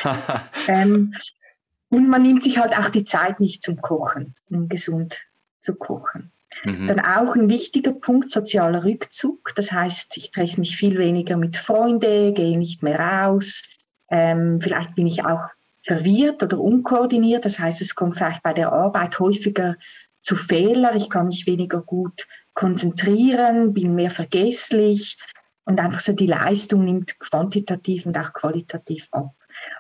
[0.67, 1.13] ähm,
[1.87, 5.21] und man nimmt sich halt auch die Zeit nicht zum Kochen, um gesund
[5.61, 6.31] zu kochen.
[6.65, 6.87] Mhm.
[6.87, 9.53] Dann auch ein wichtiger Punkt, sozialer Rückzug.
[9.55, 13.69] Das heißt, ich treffe mich viel weniger mit Freunden, gehe nicht mehr raus,
[14.11, 15.47] ähm, vielleicht bin ich auch
[15.83, 17.45] verwirrt oder unkoordiniert.
[17.45, 19.75] Das heißt, es kommt vielleicht bei der Arbeit häufiger
[20.21, 20.95] zu Fehlern.
[20.95, 25.17] Ich kann mich weniger gut konzentrieren, bin mehr vergesslich
[25.65, 29.33] und einfach so die Leistung nimmt quantitativ und auch qualitativ ab.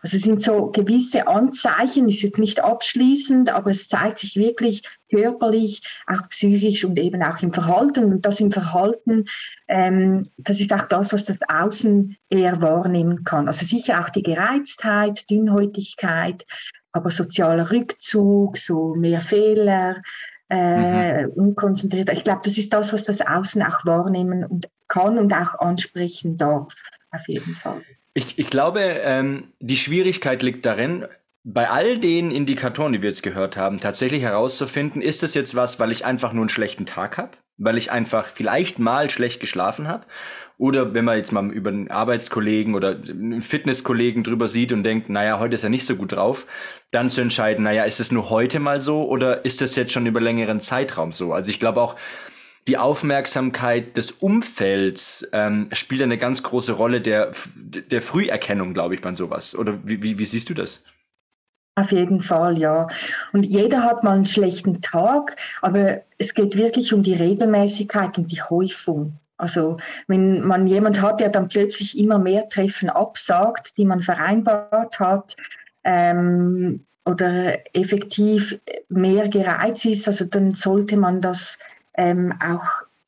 [0.03, 4.83] Also es sind so gewisse Anzeichen, ist jetzt nicht abschließend, aber es zeigt sich wirklich
[5.09, 8.05] körperlich, auch psychisch und eben auch im Verhalten.
[8.05, 9.25] Und das im Verhalten,
[9.67, 13.47] ähm, das ist auch das, was das Außen eher wahrnehmen kann.
[13.47, 16.45] Also sicher auch die Gereiztheit, Dünnhäutigkeit,
[16.91, 20.01] aber sozialer Rückzug, so mehr Fehler,
[20.49, 21.29] äh, mhm.
[21.31, 22.09] unkonzentriert.
[22.11, 26.35] Ich glaube, das ist das, was das Außen auch wahrnehmen und kann und auch ansprechen
[26.35, 26.73] darf,
[27.11, 27.81] auf jeden Fall.
[28.13, 31.05] Ich, ich glaube, ähm, die Schwierigkeit liegt darin,
[31.43, 35.79] bei all den Indikatoren, die wir jetzt gehört haben, tatsächlich herauszufinden, ist es jetzt was,
[35.79, 39.87] weil ich einfach nur einen schlechten Tag habe, weil ich einfach vielleicht mal schlecht geschlafen
[39.87, 40.05] habe,
[40.61, 45.09] oder wenn man jetzt mal über einen Arbeitskollegen oder einen Fitnesskollegen drüber sieht und denkt,
[45.09, 46.45] naja, heute ist er nicht so gut drauf,
[46.91, 50.05] dann zu entscheiden, naja, ist es nur heute mal so oder ist es jetzt schon
[50.05, 51.33] über längeren Zeitraum so?
[51.33, 51.95] Also ich glaube auch,
[52.67, 59.01] die Aufmerksamkeit des Umfelds ähm, spielt eine ganz große Rolle der, der Früherkennung, glaube ich,
[59.01, 59.55] bei sowas.
[59.55, 60.83] Oder wie, wie, wie siehst du das?
[61.75, 62.87] Auf jeden Fall, ja.
[63.31, 68.31] Und jeder hat mal einen schlechten Tag, aber es geht wirklich um die Regelmäßigkeit und
[68.31, 69.19] die Häufung.
[69.37, 74.99] Also wenn man jemand hat, der dann plötzlich immer mehr Treffen absagt, die man vereinbart
[74.99, 75.35] hat,
[75.83, 81.57] ähm, oder effektiv mehr gereizt ist, also dann sollte man das
[81.93, 82.65] ähm, auch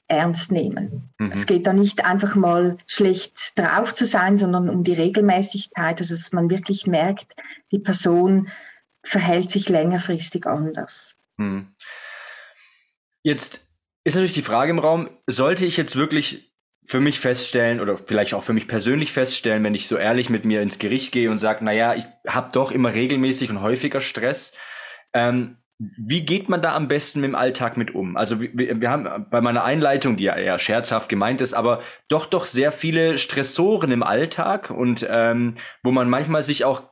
[0.07, 1.09] ernst nehmen.
[1.17, 1.31] Mhm.
[1.31, 6.15] Es geht da nicht einfach mal schlecht drauf zu sein, sondern um die Regelmäßigkeit, also
[6.15, 7.35] dass man wirklich merkt,
[7.71, 8.49] die Person
[9.03, 11.15] verhält sich längerfristig anders.
[11.37, 11.67] Mhm.
[13.23, 13.67] Jetzt
[14.03, 16.51] ist natürlich die Frage im Raum, sollte ich jetzt wirklich
[16.85, 20.43] für mich feststellen oder vielleicht auch für mich persönlich feststellen, wenn ich so ehrlich mit
[20.43, 24.53] mir ins Gericht gehe und sage, naja, ich habe doch immer regelmäßig und häufiger Stress,
[25.13, 28.15] ähm, wie geht man da am besten mit dem Alltag mit um?
[28.15, 32.25] Also wir, wir haben bei meiner Einleitung, die ja eher scherzhaft gemeint ist, aber doch
[32.25, 36.83] doch sehr viele Stressoren im Alltag und ähm, wo man manchmal sich auch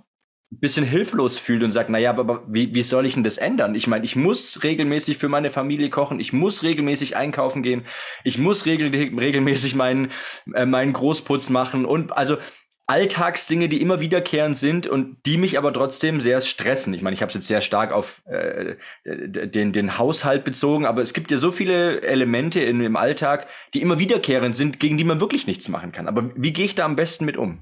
[0.51, 3.73] ein bisschen hilflos fühlt und sagt, naja, aber wie, wie soll ich denn das ändern?
[3.73, 7.85] Ich meine, ich muss regelmäßig für meine Familie kochen, ich muss regelmäßig einkaufen gehen,
[8.25, 10.11] ich muss regel, regelmäßig meinen,
[10.53, 12.37] äh, meinen Großputz machen und also
[12.91, 16.93] Alltagsdinge, die immer wiederkehrend sind und die mich aber trotzdem sehr stressen.
[16.93, 18.75] Ich meine, ich habe es jetzt sehr stark auf äh,
[19.05, 23.81] den, den Haushalt bezogen, aber es gibt ja so viele Elemente in, im Alltag, die
[23.81, 26.09] immer wiederkehrend sind, gegen die man wirklich nichts machen kann.
[26.09, 27.59] Aber wie gehe ich da am besten mit um?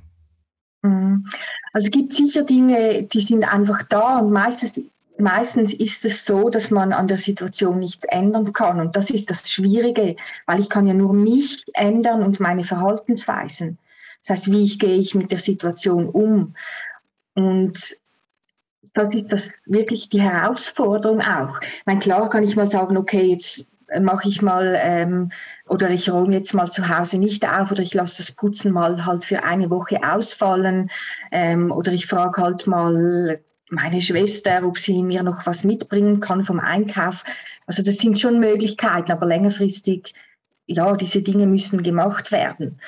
[0.81, 1.27] Mhm.
[1.73, 4.81] Also es gibt sicher Dinge, die sind einfach da und meistens
[5.19, 8.79] meistens ist es so, dass man an der Situation nichts ändern kann.
[8.79, 10.15] Und das ist das Schwierige,
[10.45, 13.77] weil ich kann ja nur mich ändern und meine Verhaltensweisen.
[14.21, 16.55] Das heißt, wie gehe ich mit der Situation um.
[17.33, 17.97] Und
[18.93, 21.59] das ist das wirklich die Herausforderung auch.
[21.61, 23.65] Ich meine, klar kann ich mal sagen, okay, jetzt
[23.99, 25.31] mache ich mal ähm,
[25.67, 29.05] oder ich räume jetzt mal zu Hause nicht auf oder ich lasse das Putzen mal
[29.05, 30.91] halt für eine Woche ausfallen
[31.31, 36.43] ähm, oder ich frage halt mal meine Schwester, ob sie mir noch was mitbringen kann
[36.43, 37.23] vom Einkauf.
[37.67, 40.13] Also das sind schon Möglichkeiten, aber längerfristig,
[40.65, 42.79] ja, diese Dinge müssen gemacht werden.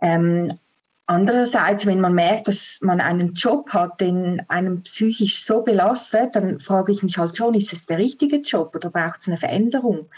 [0.00, 0.58] Ähm,
[1.06, 6.60] andererseits, wenn man merkt, dass man einen Job hat, den einem psychisch so belastet, dann
[6.60, 10.08] frage ich mich halt schon, ist es der richtige Job oder braucht es eine Veränderung?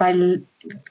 [0.00, 0.44] weil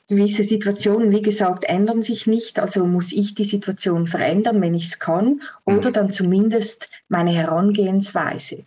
[0.08, 2.60] gewisse Situationen, wie gesagt, ändern sich nicht.
[2.60, 5.94] Also muss ich die Situation verändern, wenn ich es kann, oder mhm.
[5.94, 8.66] dann zumindest meine Herangehensweise.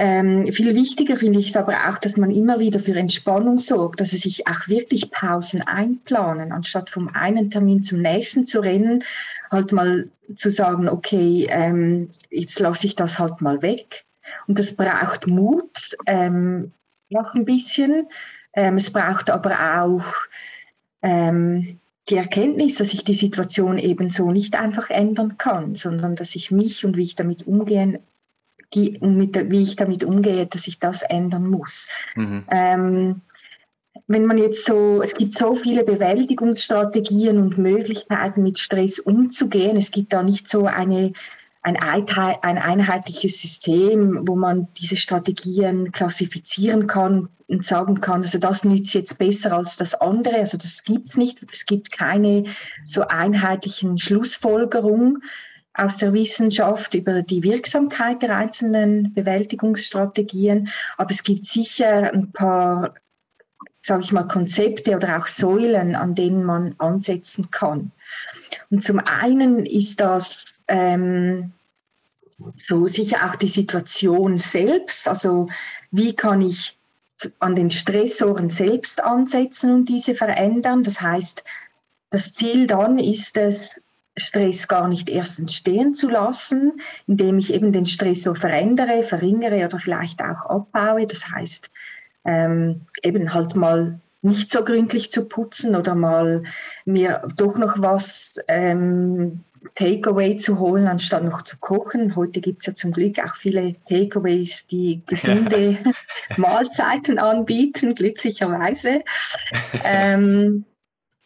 [0.00, 4.00] Ähm, viel wichtiger finde ich es aber auch, dass man immer wieder für Entspannung sorgt,
[4.00, 9.02] dass sie sich auch wirklich Pausen einplanen, anstatt vom einen Termin zum nächsten zu rennen,
[9.50, 14.04] halt mal zu sagen, okay, ähm, jetzt lasse ich das halt mal weg.
[14.46, 16.70] Und das braucht Mut, ähm,
[17.10, 18.06] noch ein bisschen,
[18.52, 20.04] ähm, es braucht aber auch
[21.02, 26.36] ähm, die Erkenntnis, dass ich die Situation eben so nicht einfach ändern kann, sondern dass
[26.36, 27.98] ich mich und wie ich damit umgehen
[28.74, 31.86] mit, wie ich damit umgehe, dass ich das ändern muss.
[32.14, 32.44] Mhm.
[32.50, 33.22] Ähm,
[34.06, 39.76] wenn man jetzt so, es gibt so viele Bewältigungsstrategien und Möglichkeiten, mit Stress umzugehen.
[39.76, 41.12] Es gibt da nicht so eine,
[41.62, 48.64] ein, ein einheitliches System, wo man diese Strategien klassifizieren kann und sagen kann, also das
[48.64, 50.36] nützt jetzt besser als das andere.
[50.36, 51.44] Also das gibt's nicht.
[51.52, 52.44] Es gibt keine
[52.86, 55.22] so einheitlichen Schlussfolgerungen
[55.78, 60.68] aus der Wissenschaft über die Wirksamkeit der einzelnen Bewältigungsstrategien.
[60.96, 62.94] Aber es gibt sicher ein paar,
[63.82, 67.92] sage ich mal, Konzepte oder auch Säulen, an denen man ansetzen kann.
[68.70, 71.52] Und zum einen ist das ähm,
[72.58, 75.08] so sicher auch die Situation selbst.
[75.08, 75.48] Also
[75.90, 76.78] wie kann ich
[77.38, 80.82] an den Stressoren selbst ansetzen und diese verändern.
[80.82, 81.44] Das heißt,
[82.10, 83.80] das Ziel dann ist es,
[84.18, 89.78] Stress gar nicht erst entstehen zu lassen, indem ich eben den Stressor verändere, verringere oder
[89.78, 91.06] vielleicht auch abbaue.
[91.06, 91.70] Das heißt,
[92.24, 96.42] ähm, eben halt mal nicht so gründlich zu putzen oder mal
[96.84, 102.16] mir doch noch was ähm, Takeaway zu holen, anstatt noch zu kochen.
[102.16, 105.78] Heute gibt es ja zum Glück auch viele Takeaways, die gesunde
[106.36, 109.02] Mahlzeiten anbieten, glücklicherweise.
[109.84, 110.64] ähm,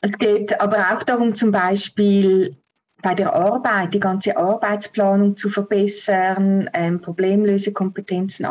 [0.00, 2.56] es geht aber auch darum, zum Beispiel
[3.02, 8.46] bei der Arbeit, die ganze Arbeitsplanung zu verbessern, ähm, Problemlösekompetenzen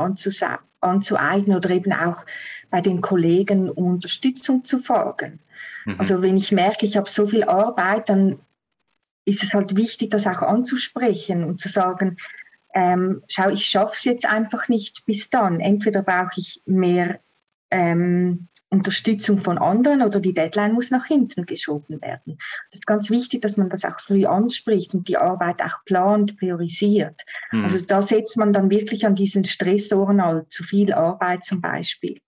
[0.82, 2.26] anzueignen oder eben auch
[2.70, 5.40] bei den Kollegen Unterstützung zu fragen.
[5.86, 5.96] Mhm.
[5.98, 8.40] Also wenn ich merke, ich habe so viel Arbeit, dann
[9.26, 12.18] ist es halt wichtig, das auch anzusprechen und zu sagen,
[12.74, 15.60] ähm, schau, ich schaffe es jetzt einfach nicht bis dann.
[15.60, 17.20] Entweder brauche ich mehr
[17.70, 22.38] ähm, Unterstützung von anderen oder die Deadline muss nach hinten geschoben werden.
[22.70, 26.38] Das ist ganz wichtig, dass man das auch früh anspricht und die Arbeit auch plant,
[26.38, 27.22] priorisiert.
[27.52, 27.66] Mhm.
[27.66, 32.20] Also da setzt man dann wirklich an diesen Stressoren an, zu viel Arbeit zum Beispiel.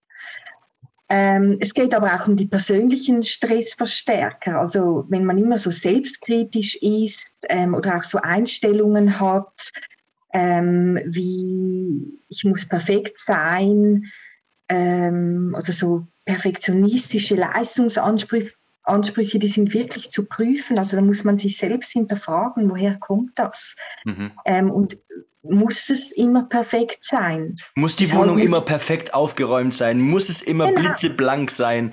[1.08, 4.60] Ähm, es geht aber auch um die persönlichen Stressverstärker.
[4.60, 9.72] Also wenn man immer so selbstkritisch ist ähm, oder auch so Einstellungen hat,
[10.34, 14.12] ähm, wie ich muss perfekt sein
[14.68, 20.78] ähm, oder so perfektionistische Leistungsansprüche, Ansprüche, die sind wirklich zu prüfen.
[20.78, 23.76] Also da muss man sich selbst hinterfragen, woher kommt das?
[24.04, 24.32] Mhm.
[24.46, 24.98] Ähm, und
[25.42, 27.58] muss es immer perfekt sein?
[27.76, 30.00] Muss die Wohnung muss immer perfekt aufgeräumt sein?
[30.00, 30.82] Muss es immer genau.
[30.82, 31.92] blitzeblank sein?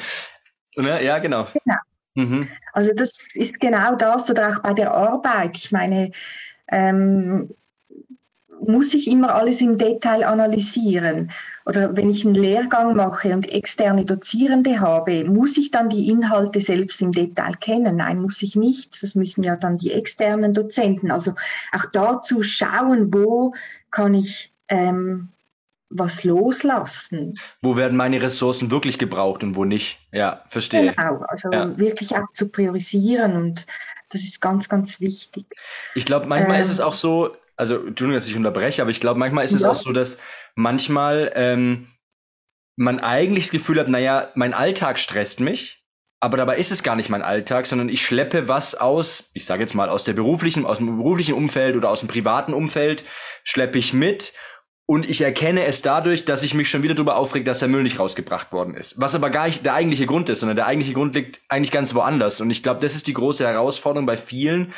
[0.76, 1.02] Ne?
[1.04, 1.46] Ja, genau.
[1.64, 1.78] genau.
[2.14, 2.48] Mhm.
[2.72, 5.56] Also das ist genau das oder auch bei der Arbeit.
[5.56, 6.10] Ich meine,
[6.68, 7.54] ähm,
[8.66, 11.30] muss ich immer alles im Detail analysieren?
[11.64, 16.60] Oder wenn ich einen Lehrgang mache und externe Dozierende habe, muss ich dann die Inhalte
[16.60, 17.96] selbst im Detail kennen?
[17.96, 19.02] Nein, muss ich nicht.
[19.02, 21.10] Das müssen ja dann die externen Dozenten.
[21.10, 21.34] Also
[21.72, 23.54] auch dazu schauen, wo
[23.90, 25.28] kann ich ähm,
[25.90, 27.34] was loslassen.
[27.62, 29.98] Wo werden meine Ressourcen wirklich gebraucht und wo nicht?
[30.12, 30.94] Ja, verstehe.
[30.94, 31.76] Genau, also ja.
[31.78, 33.66] wirklich auch zu priorisieren und
[34.08, 35.46] das ist ganz, ganz wichtig.
[35.94, 39.00] Ich glaube, manchmal ähm, ist es auch so, also Entschuldigung, dass ich unterbreche, aber ich
[39.00, 39.70] glaube, manchmal ist es ja.
[39.70, 40.18] auch so, dass
[40.54, 41.88] manchmal ähm,
[42.76, 45.84] man eigentlich das Gefühl hat, naja, mein Alltag stresst mich,
[46.20, 49.62] aber dabei ist es gar nicht mein Alltag, sondern ich schleppe was aus, ich sage
[49.62, 53.04] jetzt mal aus der beruflichen, aus dem beruflichen Umfeld oder aus dem privaten Umfeld,
[53.44, 54.32] schleppe ich mit
[54.86, 57.84] und ich erkenne es dadurch, dass ich mich schon wieder darüber aufrege, dass der Müll
[57.84, 59.00] nicht rausgebracht worden ist.
[59.00, 61.94] Was aber gar nicht der eigentliche Grund ist, sondern der eigentliche Grund liegt eigentlich ganz
[61.94, 62.40] woanders.
[62.40, 64.72] Und ich glaube, das ist die große Herausforderung bei vielen,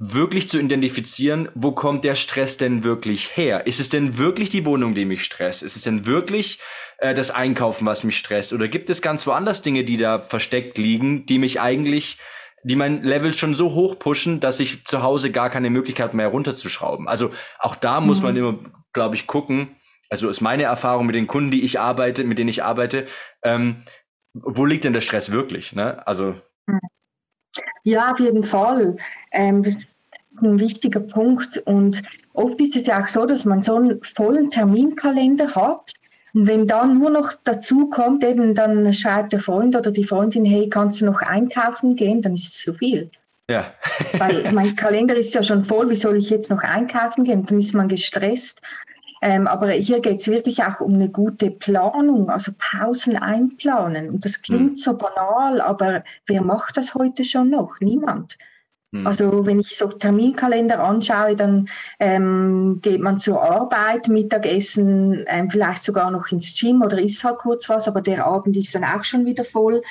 [0.00, 3.66] wirklich zu identifizieren, wo kommt der Stress denn wirklich her?
[3.66, 5.62] Ist es denn wirklich die Wohnung, die mich stresst?
[5.62, 6.58] Ist es denn wirklich
[6.98, 8.54] äh, das Einkaufen, was mich stresst?
[8.54, 12.16] Oder gibt es ganz woanders Dinge, die da versteckt liegen, die mich eigentlich
[12.62, 16.28] die mein Level schon so hoch pushen, dass ich zu Hause gar keine Möglichkeit mehr
[16.28, 17.08] runterzuschrauben.
[17.08, 18.06] Also auch da mhm.
[18.06, 18.58] muss man immer,
[18.92, 19.76] glaube ich, gucken.
[20.10, 23.06] Also ist meine Erfahrung mit den Kunden, die ich arbeite, mit denen ich arbeite,
[23.42, 23.82] ähm,
[24.34, 25.72] wo liegt denn der Stress wirklich?
[25.72, 26.06] Ne?
[26.06, 26.34] Also
[27.82, 28.96] ja, auf jeden Fall.
[29.32, 29.86] Ähm, das ist
[30.42, 31.58] ein wichtiger Punkt.
[31.66, 35.94] Und oft ist es ja auch so, dass man so einen vollen Terminkalender hat
[36.32, 40.44] und wenn dann nur noch dazu kommt, eben dann schreibt der Freund oder die Freundin,
[40.44, 43.10] hey, kannst du noch einkaufen gehen, dann ist es zu viel.
[43.48, 43.72] Ja.
[44.16, 47.44] Weil mein Kalender ist ja schon voll, wie soll ich jetzt noch einkaufen gehen?
[47.46, 48.60] Dann ist man gestresst.
[49.22, 54.10] Ähm, aber hier geht es wirklich auch um eine gute Planung, also Pausen einplanen.
[54.10, 54.76] Und das klingt mhm.
[54.76, 57.80] so banal, aber wer macht das heute schon noch?
[57.80, 58.38] Niemand.
[58.92, 59.06] Hm.
[59.06, 65.84] Also wenn ich so Terminkalender anschaue, dann ähm, geht man zur Arbeit, Mittagessen, ähm, vielleicht
[65.84, 69.04] sogar noch ins Gym oder isst halt kurz was, aber der Abend ist dann auch
[69.04, 69.82] schon wieder voll.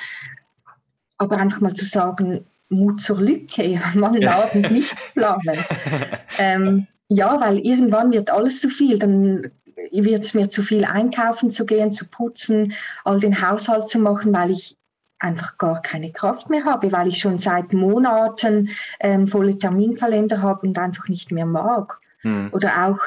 [1.16, 4.42] Aber einfach mal zu sagen, Mut zur Lücke, mal einen ja.
[4.42, 5.64] Abend nichts planen.
[6.38, 9.50] ähm, ja, weil irgendwann wird alles zu viel, dann
[9.90, 12.72] wird es mir zu viel einkaufen zu gehen, zu putzen,
[13.04, 14.76] all den Haushalt zu machen, weil ich
[15.18, 18.70] einfach gar keine Kraft mehr habe, weil ich schon seit Monaten
[19.00, 21.98] ähm, volle Terminkalender habe und einfach nicht mehr mag.
[22.20, 22.50] Hm.
[22.52, 23.00] Oder auch,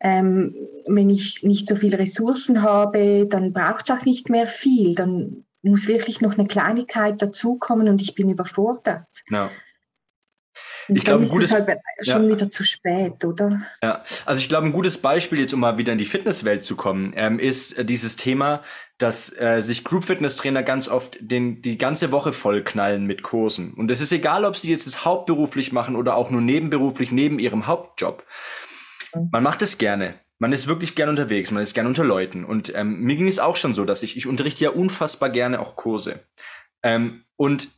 [0.00, 0.54] ähm,
[0.86, 4.94] wenn ich nicht so viele Ressourcen habe, dann braucht es auch nicht mehr viel.
[4.94, 9.04] Dann muss wirklich noch eine Kleinigkeit dazukommen und ich bin überfordert.
[9.28, 9.50] Ja.
[10.88, 11.66] Ich glaube, ein gutes halt
[12.02, 12.28] schon ja.
[12.36, 13.62] wieder zu spät, oder?
[13.82, 16.76] Ja, also ich glaube, ein gutes Beispiel jetzt, um mal wieder in die Fitnesswelt zu
[16.76, 18.62] kommen, ähm, ist äh, dieses Thema,
[18.98, 23.74] dass äh, sich Group Fitness Trainer ganz oft den die ganze Woche vollknallen mit Kursen.
[23.74, 27.38] Und es ist egal, ob sie jetzt das hauptberuflich machen oder auch nur nebenberuflich neben
[27.38, 28.24] ihrem Hauptjob.
[29.14, 29.28] Mhm.
[29.32, 30.14] Man macht es gerne.
[30.38, 32.44] Man ist wirklich gern unterwegs, man ist gern unter Leuten.
[32.44, 35.60] Und ähm, mir ging es auch schon so, dass ich, ich unterrichte ja unfassbar gerne
[35.60, 36.20] auch Kurse.
[36.82, 37.68] Ähm, und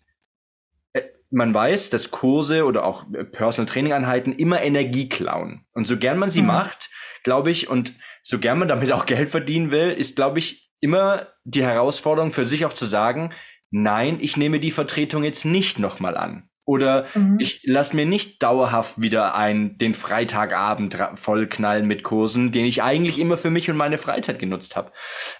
[1.32, 5.64] man weiß, dass Kurse oder auch äh, Personal Training Einheiten immer Energie klauen.
[5.72, 6.48] Und so gern man sie mhm.
[6.48, 6.90] macht,
[7.24, 11.28] glaube ich, und so gern man damit auch Geld verdienen will, ist, glaube ich, immer
[11.44, 13.32] die Herausforderung für sich auch zu sagen,
[13.70, 16.48] nein, ich nehme die Vertretung jetzt nicht nochmal an.
[16.64, 17.38] Oder mhm.
[17.40, 23.18] ich lasse mir nicht dauerhaft wieder ein, den Freitagabend vollknallen mit Kursen, den ich eigentlich
[23.18, 24.92] immer für mich und meine Freizeit genutzt habe.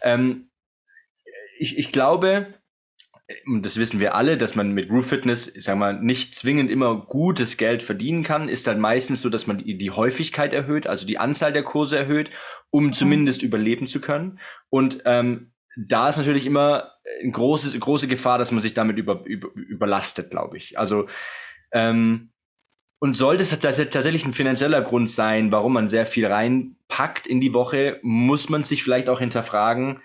[0.02, 0.50] Ähm,
[1.59, 2.55] ich, ich glaube,
[3.47, 6.97] und das wissen wir alle, dass man mit Group Fitness, sag mal, nicht zwingend immer
[6.97, 11.07] gutes Geld verdienen kann, ist dann meistens so, dass man die, die Häufigkeit erhöht, also
[11.07, 12.31] die Anzahl der Kurse erhöht,
[12.71, 12.92] um mhm.
[12.92, 14.38] zumindest überleben zu können.
[14.71, 19.23] Und ähm, da ist natürlich immer eine große, große Gefahr, dass man sich damit über,
[19.25, 20.79] über, überlastet, glaube ich.
[20.79, 21.07] Also
[21.73, 22.33] ähm,
[22.99, 27.53] und sollte es tatsächlich ein finanzieller Grund sein, warum man sehr viel reinpackt in die
[27.53, 30.01] Woche, muss man sich vielleicht auch hinterfragen,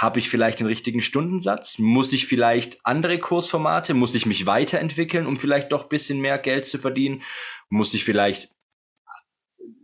[0.00, 1.78] habe ich vielleicht den richtigen Stundensatz?
[1.78, 3.92] Muss ich vielleicht andere Kursformate?
[3.92, 7.22] Muss ich mich weiterentwickeln, um vielleicht doch bisschen mehr Geld zu verdienen?
[7.68, 8.48] Muss ich vielleicht,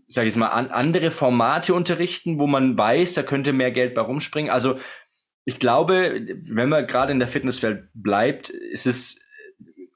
[0.07, 3.95] sage ich jetzt mal, an andere Formate unterrichten, wo man weiß, da könnte mehr Geld
[3.95, 4.51] bei rumspringen?
[4.51, 4.79] Also
[5.45, 9.21] ich glaube, wenn man gerade in der Fitnesswelt bleibt, ist es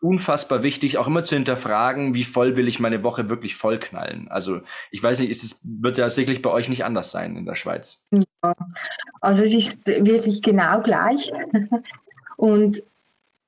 [0.02, 4.28] unfassbar wichtig, auch immer zu hinterfragen, wie voll will ich meine Woche wirklich vollknallen.
[4.28, 4.60] Also
[4.90, 7.54] ich weiß nicht, ist es wird ja sicherlich bei euch nicht anders sein in der
[7.54, 8.04] Schweiz.
[8.10, 8.54] Ja,
[9.20, 11.30] also es ist wirklich genau gleich.
[12.36, 12.82] Und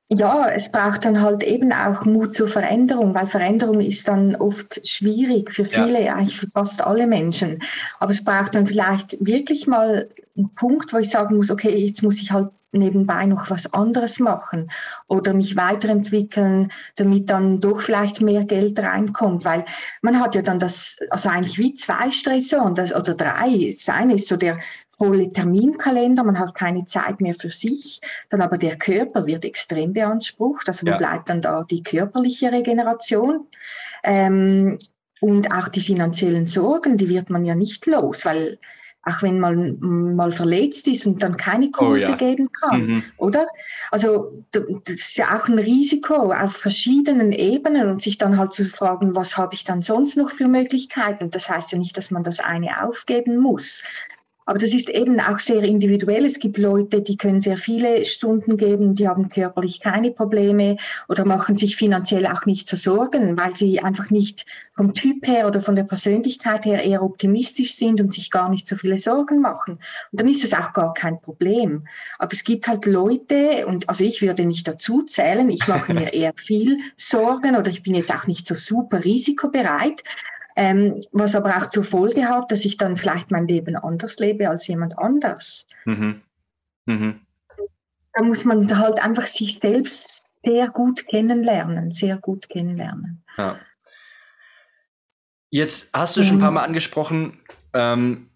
[0.09, 4.87] ja, es braucht dann halt eben auch Mut zur Veränderung, weil Veränderung ist dann oft
[4.87, 6.15] schwierig für viele, ja.
[6.15, 7.61] eigentlich für fast alle Menschen.
[7.99, 12.03] Aber es braucht dann vielleicht wirklich mal einen Punkt, wo ich sagen muss, okay, jetzt
[12.05, 14.71] muss ich halt nebenbei noch was anderes machen
[15.07, 19.65] oder mich weiterentwickeln, damit dann doch vielleicht mehr Geld reinkommt, weil
[20.03, 23.75] man hat ja dann das, also eigentlich wie zwei Stressoren das, oder drei.
[23.77, 24.59] Das eine ist so der
[24.97, 29.93] volle Terminkalender, man hat keine Zeit mehr für sich, dann aber der Körper wird extrem
[29.93, 30.99] beansprucht, also wo ja.
[30.99, 33.49] bleibt dann da die körperliche Regeneration?
[34.03, 34.79] Ähm,
[35.21, 38.59] und auch die finanziellen Sorgen, die wird man ja nicht los, weil
[39.07, 39.79] auch wenn man
[40.17, 42.17] mal verletzt ist und dann keine Kurse oh, ja.
[42.17, 43.03] geben kann, mhm.
[43.17, 43.47] oder?
[43.91, 48.65] Also das ist ja auch ein Risiko auf verschiedenen Ebenen und sich dann halt zu
[48.65, 51.31] fragen, was habe ich dann sonst noch für Möglichkeiten?
[51.31, 53.83] Das heißt ja nicht, dass man das eine aufgeben muss.
[54.47, 56.25] Aber das ist eben auch sehr individuell.
[56.27, 60.77] Es gibt Leute, die können sehr viele Stunden geben, die haben körperlich keine Probleme
[61.09, 65.47] oder machen sich finanziell auch nicht so Sorgen, weil sie einfach nicht vom Typ her
[65.47, 69.41] oder von der Persönlichkeit her eher optimistisch sind und sich gar nicht so viele Sorgen
[69.41, 69.79] machen.
[70.13, 71.87] Und dann ist es auch gar kein Problem.
[72.19, 76.13] Aber es gibt halt Leute, und also ich würde nicht dazu zählen, ich mache mir
[76.13, 80.03] eher viel Sorgen oder ich bin jetzt auch nicht so super risikobereit.
[80.57, 84.49] Ähm, was aber auch zur Folge hat, dass ich dann vielleicht mein Leben anders lebe
[84.49, 85.67] als jemand anders.
[85.85, 86.23] Mhm.
[86.87, 87.21] Mhm.
[88.13, 93.25] Da muss man halt einfach sich selbst sehr gut kennenlernen, sehr gut kennenlernen.
[93.37, 93.59] Ja.
[95.51, 97.39] Jetzt hast du schon ein paar Mal angesprochen,
[97.73, 98.31] ähm,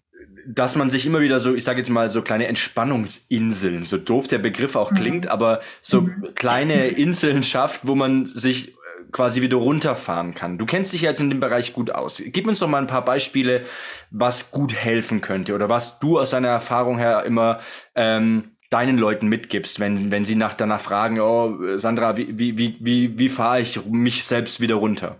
[0.47, 4.27] dass man sich immer wieder so, ich sage jetzt mal, so kleine Entspannungsinseln, so doof
[4.27, 5.31] der Begriff auch klingt, mhm.
[5.31, 6.33] aber so mhm.
[6.35, 8.75] kleine Inseln schafft, wo man sich
[9.11, 10.57] quasi wieder runterfahren kann.
[10.57, 12.21] Du kennst dich jetzt in dem Bereich gut aus.
[12.25, 13.65] Gib uns doch mal ein paar Beispiele,
[14.11, 17.59] was gut helfen könnte oder was du aus deiner Erfahrung her immer
[17.95, 22.77] ähm, deinen Leuten mitgibst, wenn, wenn sie nach danach fragen, oh, Sandra, wie, wie, wie,
[22.79, 25.19] wie, wie fahre ich mich selbst wieder runter?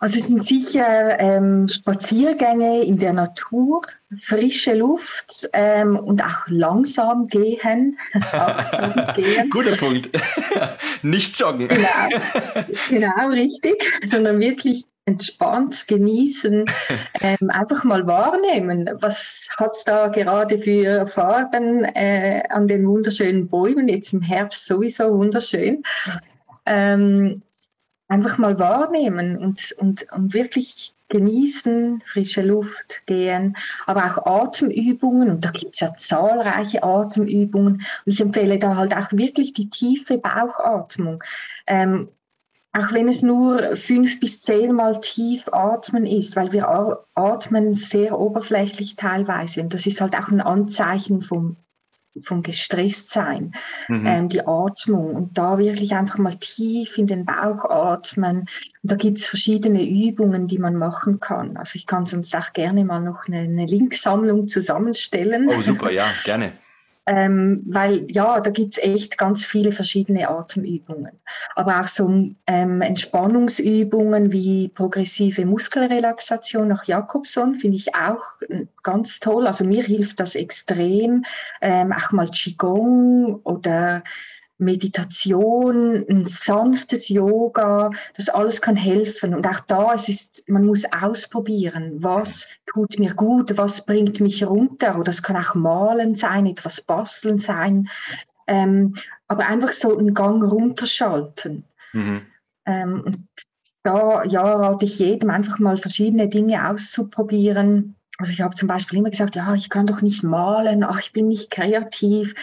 [0.00, 3.82] Also es sind sicher ähm, Spaziergänge in der Natur,
[4.20, 7.98] frische Luft ähm, und auch langsam gehen.
[9.16, 9.50] gehen.
[9.50, 10.10] Guter Punkt.
[11.02, 11.68] Nicht joggen.
[11.68, 12.20] Genau,
[12.88, 16.66] genau richtig, sondern wirklich entspannt genießen,
[17.20, 23.48] ähm, einfach mal wahrnehmen, was hat es da gerade für Farben äh, an den wunderschönen
[23.48, 25.84] Bäumen, jetzt im Herbst sowieso wunderschön.
[26.66, 27.42] Ähm,
[28.08, 35.44] einfach mal wahrnehmen und, und, und wirklich genießen, frische Luft gehen, aber auch Atemübungen und
[35.44, 37.82] da gibt es ja zahlreiche Atemübungen und
[38.12, 41.22] ich empfehle da halt auch wirklich die tiefe Bauchatmung.
[41.66, 42.08] Ähm,
[42.72, 46.68] auch wenn es nur fünf bis zehnmal tief atmen ist, weil wir
[47.14, 51.56] atmen sehr oberflächlich teilweise und das ist halt auch ein Anzeichen vom
[52.22, 53.52] vom Gestresstsein,
[53.88, 54.06] mhm.
[54.06, 58.40] ähm, die Atmung und da wirklich einfach mal tief in den Bauch atmen.
[58.40, 58.48] Und
[58.82, 61.56] da gibt es verschiedene Übungen, die man machen kann.
[61.56, 65.48] Also ich kann sonst auch gerne mal noch eine, eine Linksammlung zusammenstellen.
[65.48, 66.52] Oh super, ja, gerne.
[67.06, 71.12] Ähm, weil ja, da gibt's echt ganz viele verschiedene Atemübungen.
[71.54, 72.08] Aber auch so
[72.46, 79.46] ähm, Entspannungsübungen wie progressive Muskelrelaxation nach Jakobson finde ich auch äh, ganz toll.
[79.46, 81.24] Also mir hilft das extrem.
[81.60, 84.02] Ähm, auch mal Qigong oder
[84.58, 89.34] Meditation, ein sanftes Yoga, das alles kann helfen.
[89.34, 94.44] Und auch da, es ist, man muss ausprobieren, was tut mir gut, was bringt mich
[94.44, 94.98] runter.
[94.98, 97.88] Oder es kann auch Malen sein, etwas basteln sein.
[98.46, 98.94] Ähm,
[99.28, 101.64] aber einfach so einen Gang runterschalten.
[101.92, 102.22] Mhm.
[102.64, 103.28] Ähm, und
[103.82, 107.96] da ja, rate ich jedem einfach mal verschiedene Dinge auszuprobieren.
[108.18, 111.12] Also ich habe zum Beispiel immer gesagt, ja, ich kann doch nicht malen, ach, ich
[111.12, 112.34] bin nicht kreativ.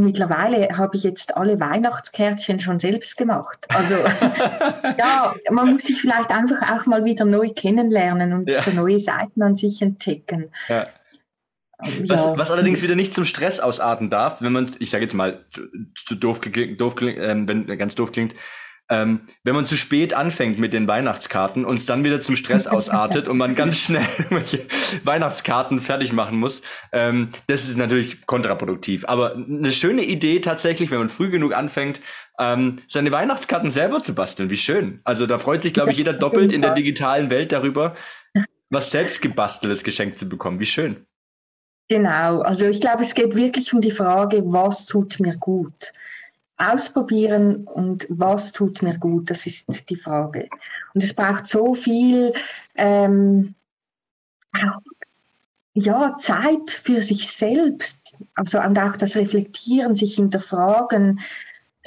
[0.00, 3.66] Mittlerweile habe ich jetzt alle Weihnachtskärtchen schon selbst gemacht.
[3.68, 3.94] Also
[4.96, 8.62] ja, man muss sich vielleicht einfach auch mal wieder neu kennenlernen und ja.
[8.62, 10.52] so neue Seiten an sich entdecken.
[10.68, 10.86] Ja.
[12.06, 12.38] Was, ja.
[12.38, 15.44] was, allerdings wieder nicht zum Stress ausarten darf, wenn man, ich sage jetzt mal,
[15.96, 18.36] zu doof, doof äh, wenn ganz doof klingt,
[18.88, 22.66] ähm, wenn man zu spät anfängt mit den Weihnachtskarten und es dann wieder zum Stress
[22.66, 24.06] ausartet und man ganz schnell
[25.04, 26.62] Weihnachtskarten fertig machen muss,
[26.92, 29.04] ähm, das ist natürlich kontraproduktiv.
[29.06, 32.00] Aber eine schöne Idee tatsächlich, wenn man früh genug anfängt,
[32.38, 34.50] ähm, seine Weihnachtskarten selber zu basteln.
[34.50, 35.00] Wie schön.
[35.04, 37.94] Also da freut sich, glaube ich, jeder doppelt in der digitalen Welt darüber,
[38.70, 40.60] was selbst gebasteltes geschenkt zu bekommen.
[40.60, 41.04] Wie schön.
[41.90, 45.92] Genau, also ich glaube, es geht wirklich um die Frage, was tut mir gut
[46.58, 50.48] ausprobieren und was tut mir gut, das ist die Frage.
[50.92, 52.32] Und es braucht so viel
[52.74, 53.54] ähm,
[55.74, 61.20] ja, Zeit für sich selbst, also und auch das Reflektieren, sich hinterfragen,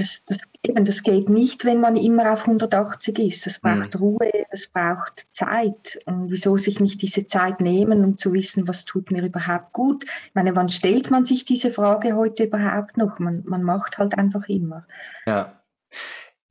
[0.01, 3.45] das, das, eben, das geht nicht, wenn man immer auf 180 ist.
[3.45, 3.99] Das braucht mhm.
[3.99, 5.99] Ruhe, das braucht Zeit.
[6.05, 10.03] Und wieso sich nicht diese Zeit nehmen, um zu wissen, was tut mir überhaupt gut?
[10.03, 13.19] Ich meine, wann stellt man sich diese Frage heute überhaupt noch?
[13.19, 14.85] Man, man macht halt einfach immer.
[15.25, 15.61] Ja.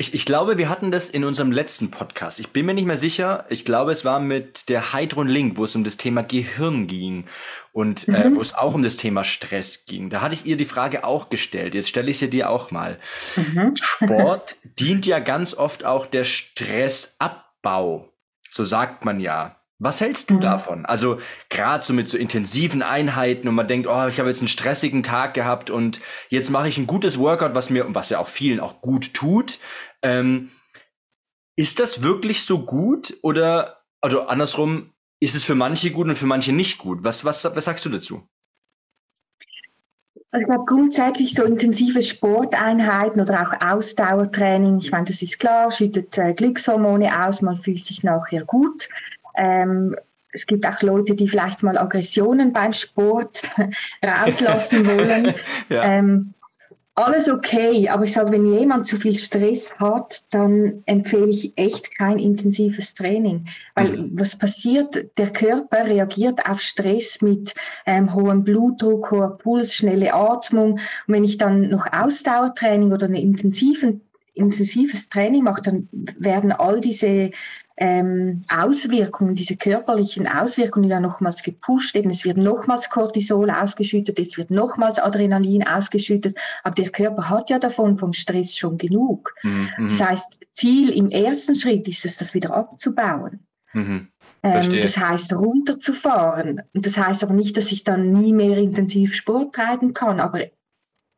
[0.00, 2.40] Ich, ich glaube, wir hatten das in unserem letzten Podcast.
[2.40, 3.44] Ich bin mir nicht mehr sicher.
[3.50, 7.26] Ich glaube, es war mit der Heidrun Link, wo es um das Thema Gehirn ging
[7.72, 8.16] und äh, mhm.
[8.16, 10.08] äh, wo es auch um das Thema Stress ging.
[10.08, 11.74] Da hatte ich ihr die Frage auch gestellt.
[11.74, 12.98] Jetzt stelle ich sie dir auch mal.
[13.36, 13.74] Mhm.
[13.76, 18.08] Sport dient ja ganz oft auch der Stressabbau.
[18.48, 19.59] So sagt man ja.
[19.80, 20.40] Was hältst du mhm.
[20.42, 20.86] davon?
[20.86, 21.18] Also
[21.48, 25.02] gerade so mit so intensiven Einheiten und man denkt, oh, ich habe jetzt einen stressigen
[25.02, 28.60] Tag gehabt und jetzt mache ich ein gutes Workout, was mir, was ja auch vielen
[28.60, 29.58] auch gut tut,
[30.02, 30.50] ähm,
[31.56, 36.26] ist das wirklich so gut oder, also andersrum, ist es für manche gut und für
[36.26, 37.02] manche nicht gut.
[37.02, 38.22] Was, was, was sagst du dazu?
[40.30, 45.70] Also ich glaube grundsätzlich so intensive Sporteinheiten oder auch Ausdauertraining, ich meine, das ist klar,
[45.70, 48.88] schüttet äh, Glückshormone aus, man fühlt sich nachher gut.
[49.40, 49.96] Ähm,
[50.32, 53.50] es gibt auch Leute, die vielleicht mal Aggressionen beim Sport
[54.04, 55.34] rauslassen wollen.
[55.68, 55.84] ja.
[55.84, 56.34] ähm,
[56.94, 61.96] alles okay, aber ich sage, wenn jemand zu viel Stress hat, dann empfehle ich echt
[61.96, 63.46] kein intensives Training.
[63.74, 64.10] Weil mhm.
[64.18, 65.06] was passiert?
[65.16, 67.54] Der Körper reagiert auf Stress mit
[67.86, 70.72] ähm, hohem Blutdruck, hoher Puls, schnelle Atmung.
[70.72, 77.30] Und wenn ich dann noch Ausdauertraining oder ein intensives Training mache, dann werden all diese
[77.80, 81.96] ähm, Auswirkungen, diese körperlichen Auswirkungen ja nochmals gepusht.
[81.96, 87.48] Eben, es wird nochmals Cortisol ausgeschüttet, es wird nochmals Adrenalin ausgeschüttet, aber der Körper hat
[87.48, 89.34] ja davon vom Stress schon genug.
[89.42, 89.88] Mhm.
[89.88, 93.46] Das heißt, Ziel im ersten Schritt ist es, das wieder abzubauen.
[93.72, 94.08] Mhm.
[94.42, 96.60] Ähm, das heißt, runterzufahren.
[96.74, 100.40] Und das heißt aber nicht, dass ich dann nie mehr intensiv Sport treiben kann, aber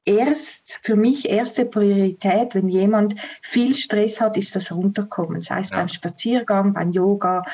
[0.04, 5.40] erst, für mich erste Priorität, wenn jemand viel Stress hat, ist das Runterkommen.
[5.40, 5.78] Sei es ja.
[5.78, 7.44] beim Spaziergang, beim Yoga,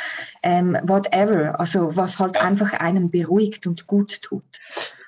[0.42, 1.58] ähm, whatever.
[1.58, 2.42] Also was halt ja.
[2.42, 4.44] einfach einem beruhigt und gut tut.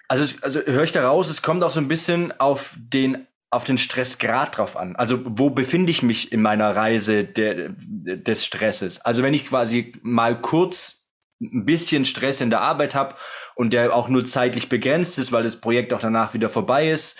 [0.09, 3.79] Also, also höre ich daraus, es kommt auch so ein bisschen auf den auf den
[3.79, 4.95] Stressgrad drauf an.
[4.95, 9.01] Also wo befinde ich mich in meiner Reise der, des Stresses?
[9.01, 11.00] Also wenn ich quasi mal kurz
[11.41, 13.15] ein bisschen Stress in der Arbeit habe
[13.55, 17.19] und der auch nur zeitlich begrenzt ist, weil das Projekt auch danach wieder vorbei ist,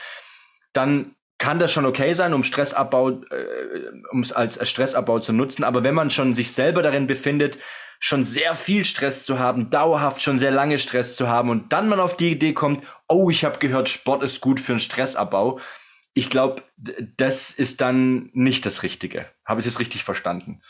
[0.73, 5.65] dann kann das schon okay sein, um Stressabbau, äh, um es als, Stressabbau zu nutzen.
[5.65, 7.59] Aber wenn man schon sich selber darin befindet,
[7.99, 11.89] schon sehr viel Stress zu haben, dauerhaft schon sehr lange Stress zu haben und dann
[11.89, 15.61] man auf die Idee kommt, oh, ich habe gehört, Sport ist gut für einen Stressabbau.
[16.13, 16.63] Ich glaube,
[17.17, 19.27] das ist dann nicht das Richtige.
[19.45, 20.61] Habe ich das richtig verstanden?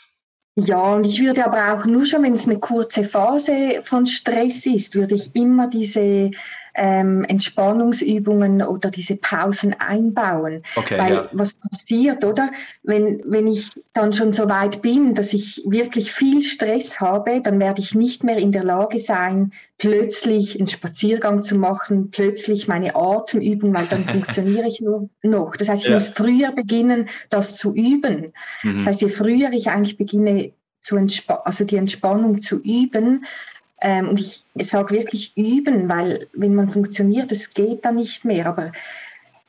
[0.55, 4.65] Ja, und ich würde aber auch nur schon, wenn es eine kurze Phase von Stress
[4.65, 6.31] ist, würde ich immer diese
[6.73, 10.63] ähm, Entspannungsübungen oder diese Pausen einbauen.
[10.75, 11.29] Okay, Weil ja.
[11.31, 12.51] was passiert, oder?
[12.83, 17.59] Wenn, wenn ich dann schon so weit bin, dass ich wirklich viel Stress habe, dann
[17.59, 22.95] werde ich nicht mehr in der Lage sein, plötzlich einen Spaziergang zu machen, plötzlich meine
[22.95, 25.55] Atemübung, weil dann funktioniere ich nur noch.
[25.55, 25.95] Das heißt, ich ja.
[25.95, 28.33] muss früher beginnen, das zu üben.
[28.63, 28.77] Mhm.
[28.77, 30.97] Das heißt, je früher ich eigentlich beginne, zu
[31.45, 33.25] also die Entspannung zu üben,
[33.81, 38.23] ähm, und ich, ich sage wirklich üben, weil wenn man funktioniert, das geht dann nicht
[38.23, 38.45] mehr.
[38.45, 38.71] Aber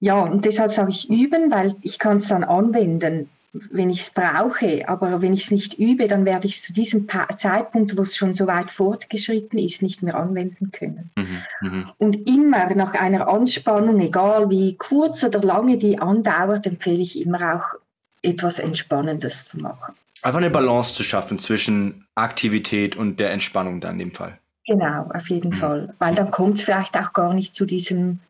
[0.01, 4.11] ja, und deshalb sage ich üben, weil ich kann es dann anwenden, wenn ich es
[4.11, 4.89] brauche.
[4.89, 7.07] Aber wenn ich es nicht übe, dann werde ich es zu diesem
[7.37, 11.11] Zeitpunkt, wo es schon so weit fortgeschritten ist, nicht mehr anwenden können.
[11.17, 11.95] Mhm, mh.
[11.99, 17.57] Und immer nach einer Anspannung, egal wie kurz oder lange die andauert, empfehle ich immer
[17.57, 17.82] auch
[18.23, 19.95] etwas Entspannendes zu machen.
[20.23, 24.39] Einfach eine Balance zu schaffen zwischen Aktivität und der Entspannung dann in dem Fall.
[24.67, 25.57] Genau, auf jeden mhm.
[25.57, 25.95] Fall.
[25.99, 28.21] Weil dann kommt es vielleicht auch gar nicht zu diesem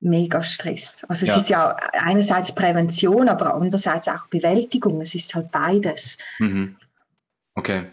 [0.00, 1.04] Megastress.
[1.08, 1.36] Also es ja.
[1.38, 5.00] ist ja einerseits Prävention, aber andererseits auch Bewältigung.
[5.00, 6.18] Es ist halt beides.
[6.38, 6.76] Mhm.
[7.54, 7.86] Okay.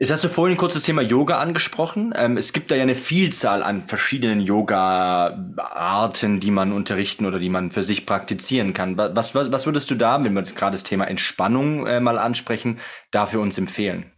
[0.00, 2.12] Jetzt hast du vorhin kurz das Thema Yoga angesprochen.
[2.16, 7.48] Ähm, es gibt da ja eine Vielzahl an verschiedenen Yoga-Arten, die man unterrichten oder die
[7.48, 8.98] man für sich praktizieren kann.
[8.98, 12.80] Was, was, was würdest du da, wenn wir gerade das Thema Entspannung äh, mal ansprechen,
[13.12, 14.10] da für uns empfehlen?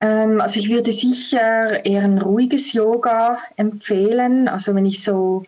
[0.00, 4.48] Ähm, also ich würde sicher eher ein ruhiges Yoga empfehlen.
[4.48, 5.44] Also wenn ich so,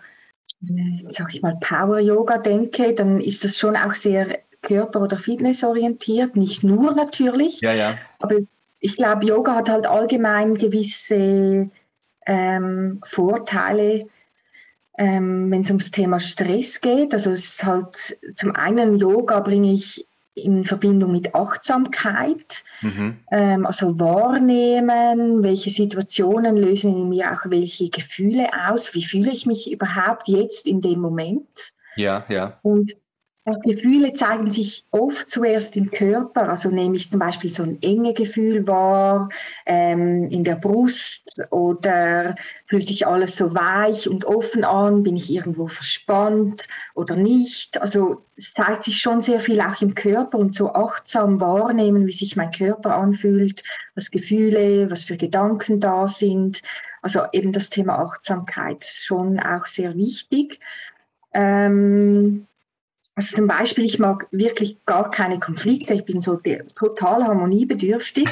[0.62, 6.36] äh, sag ich mal, Power-Yoga denke, dann ist das schon auch sehr körper- oder fitnessorientiert,
[6.36, 7.60] nicht nur natürlich.
[7.60, 7.94] Ja, ja.
[8.18, 8.36] Aber
[8.80, 11.70] ich glaube, Yoga hat halt allgemein gewisse
[12.26, 14.08] ähm, Vorteile,
[14.98, 17.14] ähm, wenn es ums Thema Stress geht.
[17.14, 23.16] Also es ist halt zum einen Yoga bringe ich in Verbindung mit Achtsamkeit, mhm.
[23.30, 29.46] ähm, also wahrnehmen, welche Situationen lösen in mir auch welche Gefühle aus, wie fühle ich
[29.46, 31.72] mich überhaupt jetzt in dem Moment.
[31.96, 32.58] Ja, ja.
[32.62, 32.96] Und
[33.62, 38.12] Gefühle zeigen sich oft zuerst im Körper, also nehme ich zum Beispiel so ein enge
[38.12, 39.28] Gefühl wahr
[39.66, 42.34] ähm, in der Brust oder
[42.66, 47.80] fühlt sich alles so weich und offen an, bin ich irgendwo verspannt oder nicht.
[47.80, 52.12] Also es zeigt sich schon sehr viel auch im Körper und so achtsam wahrnehmen, wie
[52.12, 53.62] sich mein Körper anfühlt,
[53.94, 56.62] was Gefühle, was für Gedanken da sind.
[57.00, 60.58] Also eben das Thema Achtsamkeit ist schon auch sehr wichtig.
[61.32, 62.48] Ähm,
[63.16, 65.94] also zum Beispiel, ich mag wirklich gar keine Konflikte.
[65.94, 66.38] Ich bin so
[66.74, 68.28] total harmoniebedürftig.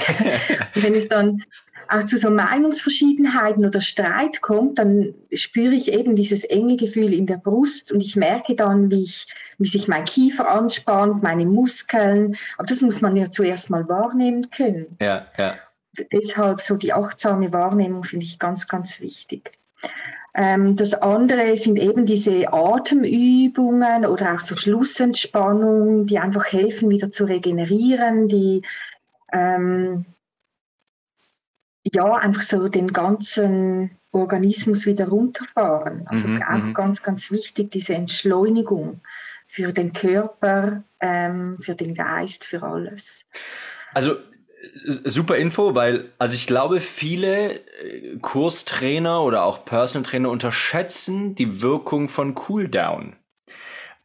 [0.74, 1.42] und wenn es dann
[1.88, 7.26] auch zu so Meinungsverschiedenheiten oder Streit kommt, dann spüre ich eben dieses enge Gefühl in
[7.26, 9.26] der Brust und ich merke dann, wie, ich,
[9.58, 12.36] wie sich mein Kiefer anspannt, meine Muskeln.
[12.58, 14.98] Aber das muss man ja zuerst mal wahrnehmen können.
[15.00, 15.56] Ja, ja.
[16.12, 19.58] deshalb so die achtsame Wahrnehmung finde ich ganz, ganz wichtig.
[20.34, 27.10] Ähm, das andere sind eben diese Atemübungen oder auch so Schlussentspannung, die einfach helfen, wieder
[27.10, 28.62] zu regenerieren, die
[29.32, 30.06] ähm,
[31.84, 36.06] ja einfach so den ganzen Organismus wieder runterfahren.
[36.06, 36.74] Also mhm, auch mhm.
[36.74, 39.00] ganz, ganz wichtig, diese Entschleunigung
[39.46, 43.24] für den Körper, ähm, für den Geist, für alles.
[43.92, 44.16] Also
[45.04, 51.62] super Info, weil, also ich glaube, viele äh, Kurstrainer oder auch Personal Trainer unterschätzen die
[51.62, 53.16] Wirkung von Cooldown.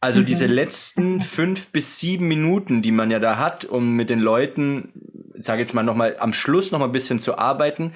[0.00, 0.26] Also mhm.
[0.26, 4.92] diese letzten fünf bis sieben Minuten, die man ja da hat, um mit den Leuten,
[5.38, 7.92] sage jetzt mal nochmal am Schluss noch mal ein bisschen zu arbeiten,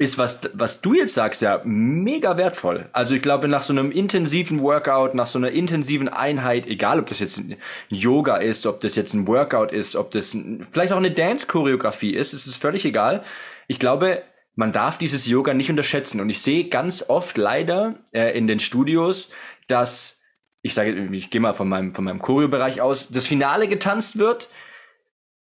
[0.00, 2.88] ist, was, was du jetzt sagst, ja mega wertvoll.
[2.92, 7.06] Also ich glaube, nach so einem intensiven Workout, nach so einer intensiven Einheit, egal ob
[7.06, 7.56] das jetzt ein
[7.90, 12.14] Yoga ist, ob das jetzt ein Workout ist, ob das ein, vielleicht auch eine Dance-Choreografie
[12.14, 13.22] ist, ist es völlig egal.
[13.68, 14.22] Ich glaube,
[14.54, 16.22] man darf dieses Yoga nicht unterschätzen.
[16.22, 19.30] Und ich sehe ganz oft leider äh, in den Studios,
[19.68, 20.22] dass,
[20.62, 24.48] ich sage, ich gehe mal von meinem, von meinem Choreo-Bereich aus, das Finale getanzt wird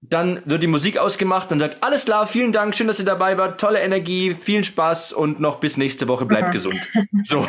[0.10, 3.38] dann wird die Musik ausgemacht und sagt, alles klar, vielen Dank, schön, dass ihr dabei
[3.38, 6.54] wart, tolle Energie, vielen Spaß und noch bis nächste Woche, bleibt mhm.
[6.54, 6.90] gesund.
[7.24, 7.48] So.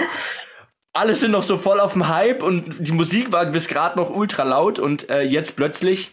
[0.93, 4.09] Alle sind noch so voll auf dem Hype und die Musik war bis gerade noch
[4.09, 6.13] ultra laut und äh, jetzt plötzlich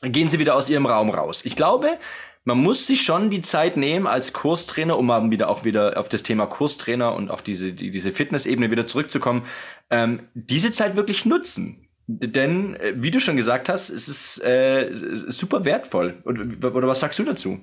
[0.00, 1.42] gehen sie wieder aus ihrem Raum raus.
[1.44, 1.98] Ich glaube,
[2.44, 6.08] man muss sich schon die Zeit nehmen als Kurstrainer, um mal wieder auch wieder auf
[6.08, 9.44] das Thema Kurstrainer und auf diese, die, diese Fitnessebene wieder zurückzukommen,
[9.90, 11.85] ähm, diese Zeit wirklich nutzen.
[12.06, 16.22] Denn, äh, wie du schon gesagt hast, es ist äh, super wertvoll.
[16.24, 17.58] Oder was sagst du dazu?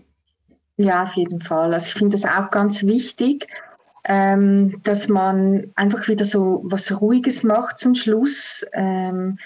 [0.78, 1.74] Ja, auf jeden Fall.
[1.74, 3.48] Also ich finde es auch ganz wichtig,
[4.04, 8.66] ähm, dass man einfach wieder so was Ruhiges macht zum Schluss.
[8.74, 9.38] Ähm,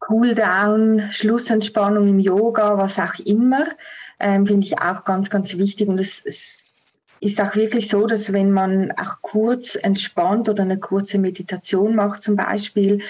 [0.00, 3.66] Cooldown, Schlussentspannung im Yoga, was auch immer,
[4.20, 5.88] ähm, finde ich auch ganz, ganz wichtig.
[5.88, 6.72] Und es, es
[7.20, 12.22] ist auch wirklich so, dass wenn man auch kurz entspannt oder eine kurze Meditation macht
[12.22, 13.02] zum Beispiel,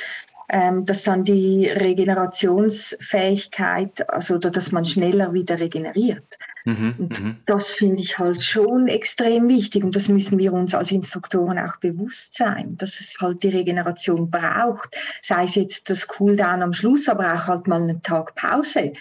[0.48, 6.38] dass dann die Regenerationsfähigkeit, also dass man schneller wieder regeneriert.
[6.66, 7.36] Mhm, und mhm.
[7.46, 11.76] das finde ich halt schon extrem wichtig und das müssen wir uns als Instruktoren auch
[11.76, 17.08] bewusst sein, dass es halt die Regeneration braucht, sei es jetzt das Cooldown am Schluss,
[17.08, 18.92] aber auch halt mal einen Tag Pause.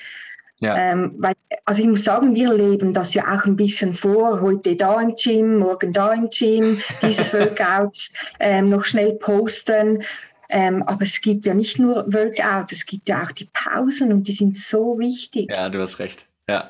[0.60, 0.78] Ja.
[0.78, 1.34] Ähm, weil,
[1.66, 5.16] also ich muss sagen, wir leben das ja auch ein bisschen vor, heute da im
[5.16, 10.04] Gym, morgen da im Gym, dieses Workout ähm, noch schnell posten.
[10.50, 14.28] Ähm, aber es gibt ja nicht nur Workout, es gibt ja auch die Pausen und
[14.28, 15.50] die sind so wichtig.
[15.50, 16.28] Ja, du hast recht.
[16.48, 16.70] Ja.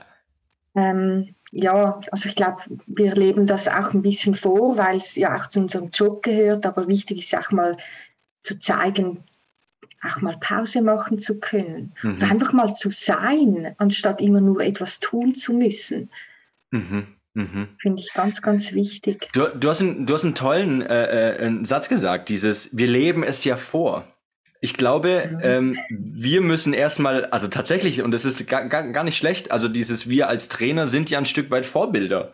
[0.76, 5.36] Ähm, ja, also ich glaube, wir leben das auch ein bisschen vor, weil es ja
[5.36, 6.66] auch zu unserem Job gehört.
[6.66, 7.78] Aber wichtig ist auch mal
[8.44, 9.24] zu zeigen,
[10.04, 11.94] auch mal Pause machen zu können.
[12.02, 12.16] Mhm.
[12.16, 16.10] Und einfach mal zu sein, anstatt immer nur etwas tun zu müssen.
[16.72, 17.08] Mhm.
[17.36, 17.68] Mhm.
[17.82, 19.28] Finde ich ganz, ganz wichtig.
[19.34, 22.88] Du, du, hast, einen, du hast einen tollen äh, äh, einen Satz gesagt, dieses Wir
[22.88, 24.08] leben es ja vor.
[24.62, 25.40] Ich glaube, mhm.
[25.44, 29.68] ähm, wir müssen erstmal, also tatsächlich, und das ist gar, gar, gar nicht schlecht, also
[29.68, 32.32] dieses Wir als Trainer sind ja ein Stück weit Vorbilder.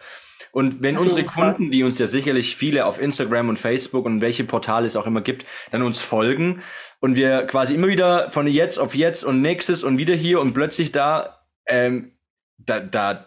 [0.52, 4.44] Und wenn unsere Kunden, die uns ja sicherlich viele auf Instagram und Facebook und welche
[4.44, 6.62] Portale es auch immer gibt, dann uns folgen
[7.00, 10.54] und wir quasi immer wieder von jetzt auf jetzt und nächstes und wieder hier und
[10.54, 12.12] plötzlich da, ähm,
[12.58, 13.26] da, da,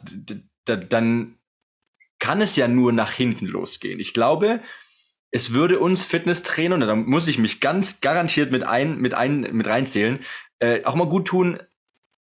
[0.66, 1.39] da dann
[2.25, 4.01] kann es ja nur nach hinten losgehen.
[4.01, 4.62] Ich glaube,
[5.31, 9.41] es würde uns Fitnesstrainer, und da muss ich mich ganz garantiert mit ein, mit ein,
[9.53, 10.20] mit reinzählen,
[10.59, 11.61] äh, auch mal gut tun,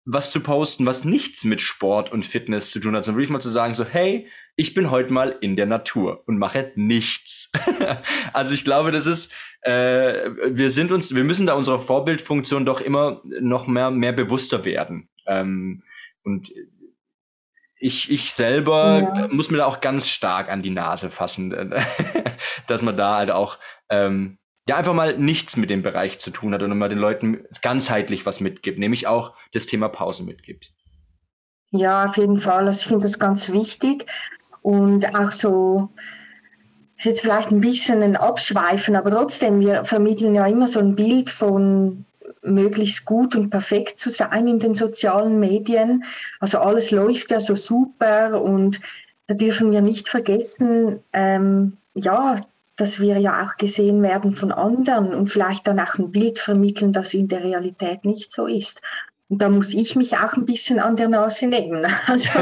[0.04, 3.40] was zu posten, was nichts mit Sport und Fitness zu tun hat, sondern wirklich mal
[3.40, 7.50] zu sagen, so, hey, ich bin heute mal in der Natur und mache nichts.
[8.34, 9.32] also ich glaube, das ist,
[9.62, 14.66] äh, wir sind uns, wir müssen da unserer Vorbildfunktion doch immer noch mehr, mehr bewusster
[14.66, 15.08] werden.
[15.26, 15.82] Ähm,
[16.24, 16.52] und
[17.84, 19.28] ich, ich selber ja.
[19.28, 21.74] muss mir da auch ganz stark an die Nase fassen,
[22.66, 23.58] dass man da halt auch
[23.90, 27.44] ähm, ja einfach mal nichts mit dem Bereich zu tun hat und mal den Leuten
[27.60, 30.72] ganzheitlich was mitgibt, nämlich auch das Thema Pause mitgibt.
[31.72, 32.66] Ja, auf jeden Fall.
[32.66, 34.06] Also ich finde das ganz wichtig
[34.62, 35.90] und auch so
[36.96, 40.96] ist jetzt vielleicht ein bisschen ein Abschweifen, aber trotzdem, wir vermitteln ja immer so ein
[40.96, 42.06] Bild von
[42.44, 46.04] möglichst gut und perfekt zu sein in den sozialen Medien.
[46.40, 48.80] Also alles läuft ja so super und
[49.26, 52.36] da dürfen wir nicht vergessen, ähm, ja,
[52.76, 56.92] dass wir ja auch gesehen werden von anderen und vielleicht dann auch ein Bild vermitteln,
[56.92, 58.80] das in der Realität nicht so ist.
[59.28, 61.86] Und da muss ich mich auch ein bisschen an der Nase nehmen.
[62.06, 62.38] Also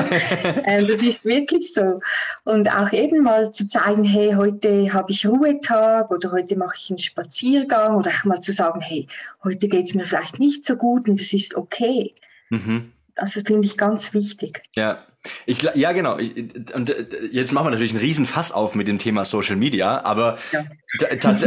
[0.64, 2.00] äh, das ist wirklich so.
[2.44, 6.90] Und auch eben mal zu zeigen, hey, heute habe ich Ruhetag oder heute mache ich
[6.90, 9.06] einen Spaziergang oder auch mal zu sagen, hey,
[9.44, 12.14] heute geht es mir vielleicht nicht so gut und das ist okay.
[12.50, 12.92] Mhm.
[13.14, 14.62] Also finde ich ganz wichtig.
[14.74, 15.04] Ja,
[15.46, 16.18] Ich, ja, genau.
[16.18, 16.34] Ich,
[16.74, 20.02] und äh, jetzt machen wir natürlich einen riesen Fass auf mit dem Thema Social Media,
[20.02, 20.64] aber, ja.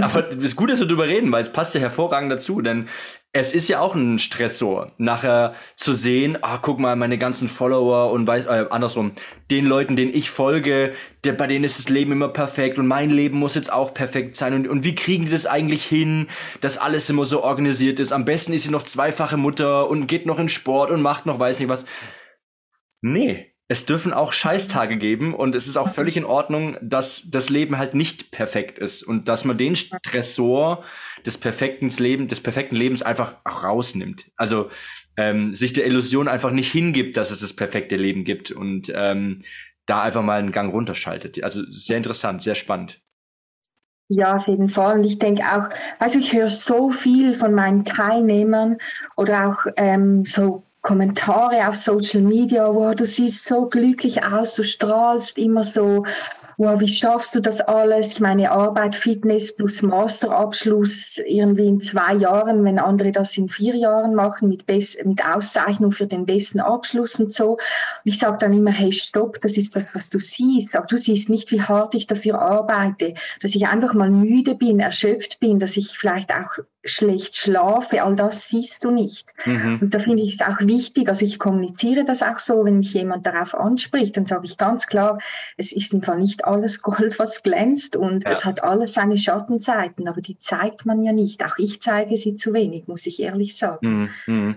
[0.02, 2.88] aber es ist gut, dass wir darüber reden, weil es passt ja hervorragend dazu, denn
[3.34, 8.12] es ist ja auch ein Stressor, nachher zu sehen, ah, guck mal, meine ganzen Follower
[8.12, 9.12] und weiß, äh, andersrum,
[9.52, 10.94] den Leuten, denen ich folge,
[11.26, 14.38] der, bei denen ist das Leben immer perfekt und mein Leben muss jetzt auch perfekt
[14.38, 16.28] sein und, und wie kriegen die das eigentlich hin,
[16.62, 18.14] dass alles immer so organisiert ist?
[18.14, 21.38] Am besten ist sie noch zweifache Mutter und geht noch in Sport und macht noch
[21.38, 21.86] weiß nicht was.
[23.02, 27.50] Nee, es dürfen auch Scheißtage geben und es ist auch völlig in Ordnung, dass das
[27.50, 30.84] Leben halt nicht perfekt ist und dass man den Stressor
[31.26, 34.32] des perfekten Lebens, des perfekten Lebens einfach rausnimmt.
[34.36, 34.70] Also
[35.18, 39.42] ähm, sich der Illusion einfach nicht hingibt, dass es das perfekte Leben gibt und ähm,
[39.88, 41.44] da einfach mal einen Gang runterschaltet.
[41.44, 43.02] Also sehr interessant, sehr spannend.
[44.08, 45.00] Ja, auf jeden Fall.
[45.00, 48.78] Und ich denke auch, also ich höre so viel von meinen Teilnehmern
[49.16, 54.62] oder auch ähm, so Kommentare auf Social Media, wow, du siehst so glücklich aus, du
[54.62, 56.04] strahlst immer so
[56.58, 58.14] wow, wie schaffst du das alles?
[58.14, 63.76] Ich meine, Arbeit, Fitness plus Masterabschluss irgendwie in zwei Jahren, wenn andere das in vier
[63.76, 67.54] Jahren machen, mit, Best mit Auszeichnung für den besten Abschluss und so.
[67.54, 67.60] Und
[68.04, 70.76] ich sage dann immer, hey, stopp, das ist das, was du siehst.
[70.76, 74.80] Aber du siehst nicht, wie hart ich dafür arbeite, dass ich einfach mal müde bin,
[74.80, 79.34] erschöpft bin, dass ich vielleicht auch schlecht schlafe, all das siehst du nicht.
[79.46, 79.80] Mhm.
[79.82, 82.94] Und da finde ich es auch wichtig, also ich kommuniziere das auch so, wenn mich
[82.94, 85.18] jemand darauf anspricht, dann sage ich ganz klar,
[85.58, 88.32] es ist im Fall nicht alles Gold, was glänzt und ja.
[88.32, 91.44] es hat alles seine Schattenseiten, aber die zeigt man ja nicht.
[91.44, 94.12] Auch ich zeige sie zu wenig, muss ich ehrlich sagen.
[94.28, 94.34] Mhm.
[94.34, 94.56] mhm.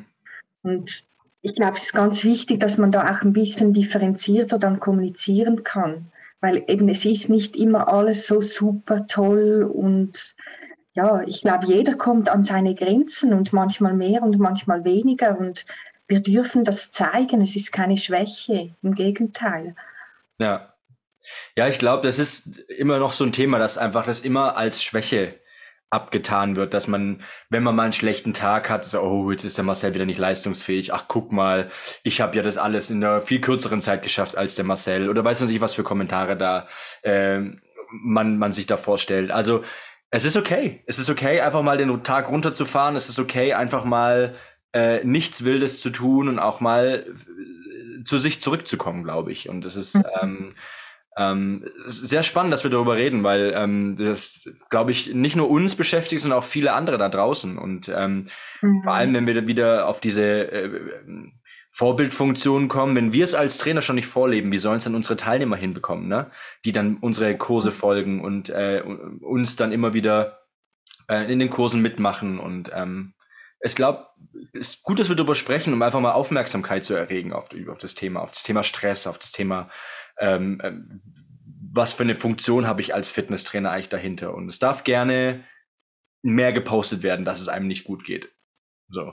[0.63, 1.05] Und
[1.41, 5.63] ich glaube, es ist ganz wichtig, dass man da auch ein bisschen differenzierter dann kommunizieren
[5.63, 6.11] kann,
[6.41, 10.35] weil eben es ist nicht immer alles so super toll und
[10.95, 15.65] ja, ich glaube, jeder kommt an seine Grenzen und manchmal mehr und manchmal weniger und
[16.09, 17.43] wir dürfen das zeigen.
[17.43, 19.77] Es ist keine Schwäche, im Gegenteil.
[20.39, 20.73] Ja.
[21.57, 24.83] Ja, ich glaube, das ist immer noch so ein Thema, dass einfach das immer als
[24.83, 25.35] Schwäche
[25.91, 29.57] abgetan wird, dass man, wenn man mal einen schlechten Tag hat, so, oh, jetzt ist
[29.57, 31.71] der Marcel wieder nicht leistungsfähig, ach guck mal,
[32.03, 35.25] ich habe ja das alles in einer viel kürzeren Zeit geschafft als der Marcel oder
[35.25, 36.69] weiß man nicht, was für Kommentare da
[37.03, 37.41] äh,
[37.91, 39.31] man, man sich da vorstellt.
[39.31, 39.63] Also
[40.11, 40.83] es ist okay.
[40.87, 42.97] Es ist okay, einfach mal den Tag runterzufahren.
[42.97, 44.35] Es ist okay, einfach mal
[44.73, 49.49] äh, nichts Wildes zu tun und auch mal äh, zu sich zurückzukommen, glaube ich.
[49.49, 50.05] Und es ist mhm.
[50.23, 50.55] ähm,
[51.17, 55.75] ähm, sehr spannend, dass wir darüber reden, weil ähm, das, glaube ich, nicht nur uns
[55.75, 57.59] beschäftigt, sondern auch viele andere da draußen.
[57.59, 58.27] Und ähm,
[58.63, 58.83] mhm.
[58.85, 60.81] vor allem, wenn wir wieder auf diese äh,
[61.79, 65.17] Vorbildfunktionen kommen, wenn wir es als Trainer schon nicht vorleben, wie sollen es dann unsere
[65.17, 66.29] Teilnehmer hinbekommen, ne?
[66.65, 68.83] die dann unsere Kurse folgen und äh,
[69.21, 70.41] uns dann immer wieder
[71.09, 72.41] äh, in den Kursen mitmachen.
[72.41, 73.15] Und ähm,
[73.61, 74.09] ich glaube,
[74.55, 77.79] es ist gut, dass wir darüber sprechen, um einfach mal Aufmerksamkeit zu erregen auf, auf
[77.79, 79.71] das Thema, auf das Thema Stress, auf das Thema,
[80.19, 80.73] ähm, äh,
[81.73, 84.35] was für eine Funktion habe ich als Fitnesstrainer eigentlich dahinter.
[84.35, 85.45] Und es darf gerne
[86.23, 88.33] mehr gepostet werden, dass es einem nicht gut geht.
[88.89, 89.13] So.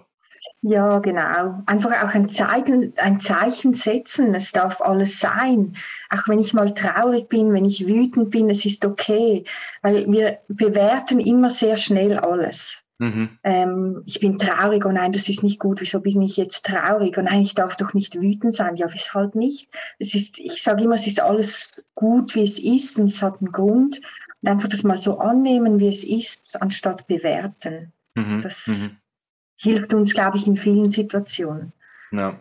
[0.68, 1.62] Ja, genau.
[1.68, 4.34] Einfach auch ein Zeichen, ein Zeichen setzen.
[4.34, 5.76] Es darf alles sein.
[6.10, 9.44] Auch wenn ich mal traurig bin, wenn ich wütend bin, es ist okay.
[9.84, 12.82] Weil wir bewerten immer sehr schnell alles.
[12.98, 13.38] Mhm.
[13.44, 17.16] Ähm, ich bin traurig, oh nein, das ist nicht gut, wieso bin ich jetzt traurig?
[17.20, 18.76] Oh nein, ich darf doch nicht wütend sein.
[18.76, 19.70] Ja, weshalb nicht?
[20.00, 23.40] Es ist, ich sage immer, es ist alles gut, wie es ist und es hat
[23.40, 24.02] einen Grund.
[24.42, 27.94] Und einfach das mal so annehmen, wie es ist, anstatt bewerten.
[28.16, 28.42] Mhm.
[28.42, 28.98] Das, mhm
[29.58, 31.74] hilft uns, glaube ich, in vielen Situationen.
[32.12, 32.40] Ja.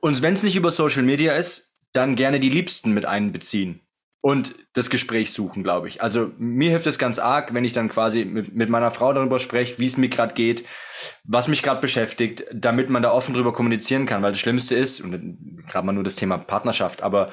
[0.00, 3.80] Und wenn es nicht über Social Media ist, dann gerne die Liebsten mit einbeziehen
[4.24, 6.02] und das Gespräch suchen, glaube ich.
[6.02, 9.38] Also mir hilft es ganz arg, wenn ich dann quasi mit, mit meiner Frau darüber
[9.38, 10.64] spreche, wie es mir gerade geht,
[11.24, 14.22] was mich gerade beschäftigt, damit man da offen drüber kommunizieren kann.
[14.22, 17.32] Weil das Schlimmste ist, und gerade mal nur das Thema Partnerschaft, aber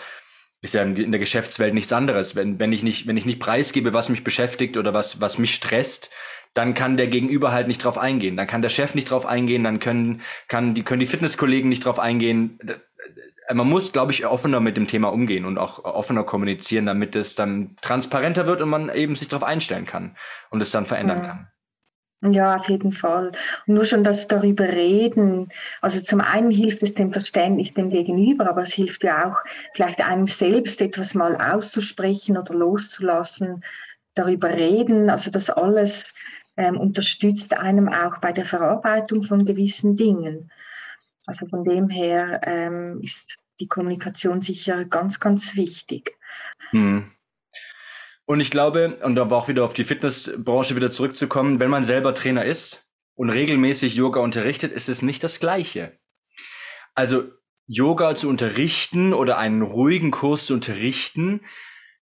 [0.61, 2.35] ist ja in der Geschäftswelt nichts anderes.
[2.35, 5.55] Wenn, wenn ich nicht, wenn ich nicht preisgebe, was mich beschäftigt oder was, was mich
[5.55, 6.11] stresst,
[6.53, 8.35] dann kann der Gegenüber halt nicht drauf eingehen.
[8.35, 11.85] Dann kann der Chef nicht drauf eingehen, dann können, kann die, können die Fitnesskollegen nicht
[11.85, 12.59] drauf eingehen.
[13.53, 17.35] Man muss, glaube ich, offener mit dem Thema umgehen und auch offener kommunizieren, damit es
[17.35, 20.15] dann transparenter wird und man eben sich darauf einstellen kann
[20.49, 21.25] und es dann verändern ja.
[21.25, 21.47] kann.
[22.23, 23.31] Ja, auf jeden Fall.
[23.65, 25.49] Und nur schon das darüber reden.
[25.81, 29.37] Also zum einen hilft es dem Verständnis dem Gegenüber, aber es hilft ja auch
[29.73, 33.63] vielleicht einem selbst etwas mal auszusprechen oder loszulassen,
[34.13, 35.09] darüber reden.
[35.09, 36.13] Also das alles
[36.61, 40.51] ähm, unterstützt einem auch bei der Verarbeitung von gewissen Dingen.
[41.25, 46.17] Also von dem her ähm, ist die Kommunikation sicher ganz, ganz wichtig.
[46.69, 47.11] Hm.
[48.25, 51.83] Und ich glaube, und da war auch wieder auf die Fitnessbranche wieder zurückzukommen, wenn man
[51.83, 55.97] selber Trainer ist und regelmäßig Yoga unterrichtet, ist es nicht das Gleiche.
[56.93, 57.23] Also
[57.67, 61.41] Yoga zu unterrichten oder einen ruhigen Kurs zu unterrichten,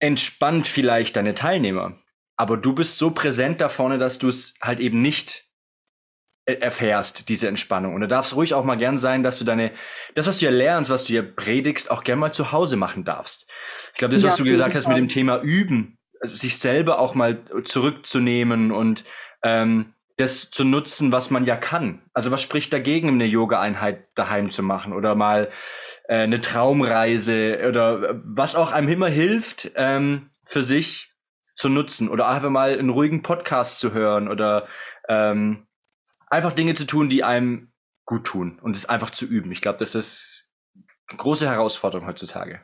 [0.00, 2.01] entspannt vielleicht deine Teilnehmer.
[2.42, 5.44] Aber du bist so präsent da vorne, dass du es halt eben nicht
[6.44, 7.94] erfährst, diese Entspannung.
[7.94, 9.70] Und da darf es ruhig auch mal gern sein, dass du deine,
[10.16, 13.04] das, was du ja lernst, was du ja predigst, auch gern mal zu Hause machen
[13.04, 13.48] darfst.
[13.92, 16.98] Ich glaube, das, was ja, du gesagt hast mit dem Thema Üben, also sich selber
[16.98, 19.04] auch mal zurückzunehmen und
[19.44, 22.02] ähm, das zu nutzen, was man ja kann.
[22.12, 25.48] Also was spricht dagegen, eine Yoga-Einheit daheim zu machen oder mal
[26.08, 31.11] äh, eine Traumreise oder was auch einem immer hilft, ähm, für sich
[31.54, 34.66] zu nutzen oder einfach mal einen ruhigen Podcast zu hören oder
[35.08, 35.66] ähm,
[36.28, 37.72] einfach Dinge zu tun, die einem
[38.04, 39.52] gut tun und es einfach zu üben.
[39.52, 40.48] Ich glaube, das ist
[41.08, 42.60] eine große Herausforderung heutzutage.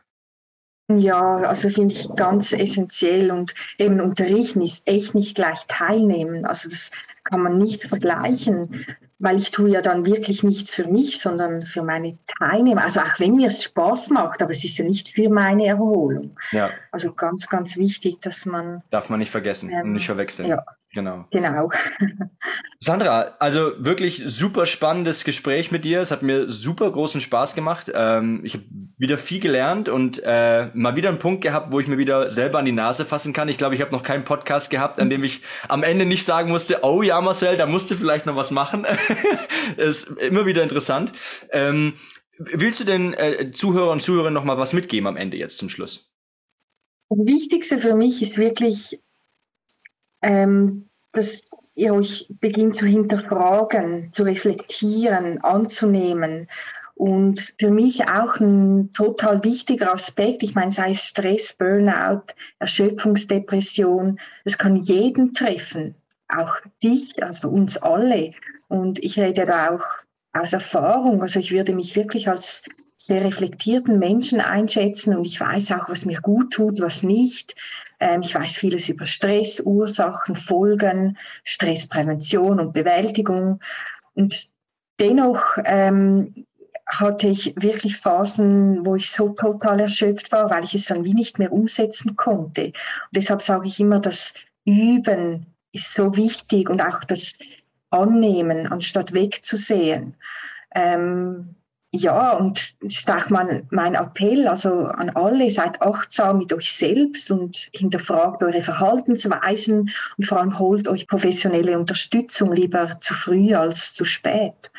[0.91, 6.47] Ja, also finde ich ganz essentiell und eben unterrichten ist echt nicht gleich teilnehmen.
[6.47, 6.91] Also das
[7.29, 8.87] kann man nicht vergleichen,
[9.19, 12.83] weil ich tue ja dann wirklich nichts für mich, sondern für meine Teilnehmer.
[12.83, 16.37] Also auch wenn mir es Spaß macht, aber es ist ja nicht für meine Erholung.
[16.53, 16.71] Ja.
[16.93, 18.83] Also ganz, ganz wichtig, dass man.
[18.91, 20.49] Darf man nicht vergessen ähm, und nicht verwechseln.
[20.49, 20.65] Ja.
[20.95, 21.27] Genau.
[21.31, 21.71] Genau.
[22.79, 26.01] Sandra, also wirklich super spannendes Gespräch mit dir.
[26.01, 27.91] Es hat mir super großen Spaß gemacht.
[27.95, 28.65] Ähm, ich habe
[28.97, 32.59] wieder viel gelernt und äh, mal wieder einen Punkt gehabt, wo ich mir wieder selber
[32.59, 33.49] an die Nase fassen kann.
[33.49, 36.51] Ich glaube, ich habe noch keinen Podcast gehabt, an dem ich am Ende nicht sagen
[36.51, 38.87] musste, oh ja, Marcel, da musst du vielleicht noch was machen.
[39.77, 41.13] ist immer wieder interessant.
[41.51, 41.95] Ähm,
[42.39, 45.69] willst du den äh, Zuhörern und Zuhörern noch mal was mitgeben am Ende jetzt zum
[45.69, 46.13] Schluss?
[47.11, 49.01] Das Wichtigste für mich ist wirklich
[50.23, 56.49] ähm, dass ihr euch beginnt zu hinterfragen, zu reflektieren, anzunehmen.
[56.95, 64.19] Und für mich auch ein total wichtiger Aspekt, ich meine, sei es Stress, Burnout, Erschöpfungsdepression,
[64.45, 65.95] das kann jeden treffen,
[66.29, 68.33] auch dich, also uns alle.
[68.69, 69.85] Und ich rede da auch
[70.33, 72.63] aus Erfahrung, also ich würde mich wirklich als
[72.99, 77.55] sehr reflektierten Menschen einschätzen und ich weiß auch, was mir gut tut, was nicht.
[78.01, 83.61] Ähm, ich weiß vieles über Stress, Ursachen, Folgen, Stressprävention und Bewältigung.
[84.15, 84.51] Und
[84.99, 86.45] dennoch ähm,
[86.87, 91.15] hatte ich wirklich Phasen, wo ich so total erschöpft war, weil ich es dann wie
[91.15, 92.67] nicht mehr umsetzen konnte.
[92.67, 92.75] Und
[93.13, 97.35] deshalb sage ich immer, das Üben ist so wichtig und auch das
[97.91, 100.17] Annehmen, anstatt wegzusehen.
[100.75, 101.55] Ähm,
[101.91, 106.73] ja, und das ist auch mein, mein Appell, also an alle, seid achtsam mit euch
[106.73, 113.55] selbst und hinterfragt eure Verhaltensweisen und vor allem holt euch professionelle Unterstützung lieber zu früh
[113.55, 114.71] als zu spät.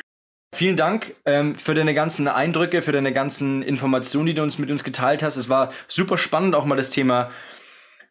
[0.53, 4.69] Vielen Dank ähm, für deine ganzen Eindrücke, für deine ganzen Informationen, die du uns mit
[4.69, 5.35] uns geteilt hast.
[5.35, 7.31] Es war super spannend, auch mal das Thema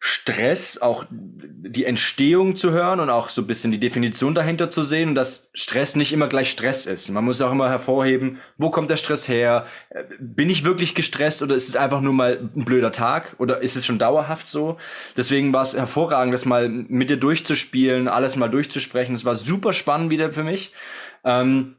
[0.00, 4.82] Stress, auch die Entstehung zu hören und auch so ein bisschen die Definition dahinter zu
[4.84, 7.10] sehen, dass Stress nicht immer gleich Stress ist.
[7.10, 9.66] Man muss auch immer hervorheben, wo kommt der Stress her?
[10.20, 13.74] Bin ich wirklich gestresst oder ist es einfach nur mal ein blöder Tag oder ist
[13.74, 14.76] es schon dauerhaft so?
[15.16, 19.16] Deswegen war es hervorragend, das mal mit dir durchzuspielen, alles mal durchzusprechen.
[19.16, 20.72] Es war super spannend wieder für mich.
[21.24, 21.74] Ähm,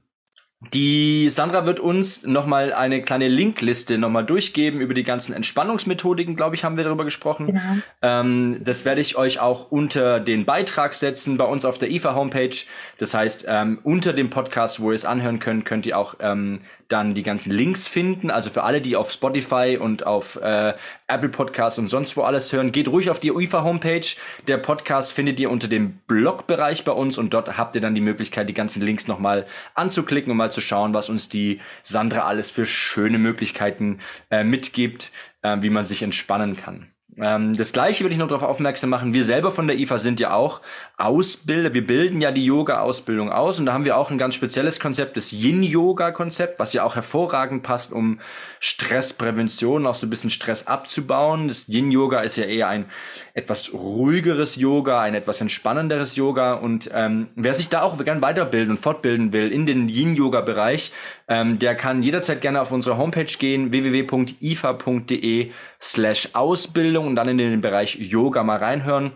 [0.74, 6.56] die Sandra wird uns nochmal eine kleine Linkliste nochmal durchgeben über die ganzen Entspannungsmethodiken, glaube
[6.56, 7.48] ich, haben wir darüber gesprochen.
[7.48, 7.62] Genau.
[8.02, 12.66] Ähm, das werde ich euch auch unter den Beitrag setzen bei uns auf der IFA-Homepage.
[12.98, 16.60] Das heißt, ähm, unter dem Podcast, wo ihr es anhören könnt, könnt ihr auch ähm,
[16.90, 18.30] dann die ganzen Links finden.
[18.32, 20.74] Also für alle, die auf Spotify und auf äh,
[21.08, 24.06] Apple Podcasts und sonst wo alles hören, geht ruhig auf die UIFA Homepage.
[24.48, 28.02] Der Podcast findet ihr unter dem Blogbereich bei uns und dort habt ihr dann die
[28.02, 32.52] Möglichkeit, die ganzen Links nochmal anzuklicken und mal zu schauen, was uns die Sandra alles
[32.52, 34.00] für schöne Möglichkeiten
[34.32, 35.12] äh, mitgibt,
[35.44, 36.88] äh, wie man sich entspannen kann.
[37.18, 39.14] Ähm, das gleiche will ich noch darauf aufmerksam machen.
[39.14, 40.62] Wir selber von der IFA sind ja auch
[40.98, 41.74] Ausbilder.
[41.74, 45.18] Wir bilden ja die Yoga-Ausbildung aus und da haben wir auch ein ganz spezielles Konzept,
[45.18, 48.20] das Yin-Yoga-Konzept, was ja auch hervorragend passt, um
[48.60, 51.48] Stressprävention, auch so ein bisschen Stress abzubauen.
[51.48, 52.86] Das Yin-Yoga ist ja eher ein
[53.34, 58.72] etwas ruhigeres Yoga, ein etwas entspannenderes Yoga und ähm, wer sich da auch gern weiterbilden
[58.72, 60.92] und fortbilden will in den Yin-Yoga-Bereich,
[61.28, 65.52] ähm, der kann jederzeit gerne auf unsere Homepage gehen, www.ifa.de
[65.82, 69.14] slash Ausbildung und dann in den Bereich Yoga mal reinhören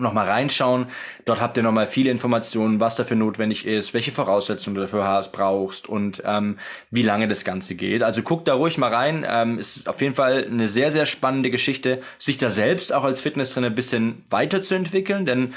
[0.00, 0.86] noch mal reinschauen.
[1.24, 5.06] Dort habt ihr noch mal viele Informationen, was dafür notwendig ist, welche Voraussetzungen du dafür
[5.06, 6.58] hast, brauchst und ähm,
[6.90, 8.02] wie lange das Ganze geht.
[8.02, 9.26] Also guckt da ruhig mal rein.
[9.28, 13.20] Ähm, ist auf jeden Fall eine sehr, sehr spannende Geschichte, sich da selbst auch als
[13.20, 15.54] Fitnesstrainer ein bisschen weiterzuentwickeln, denn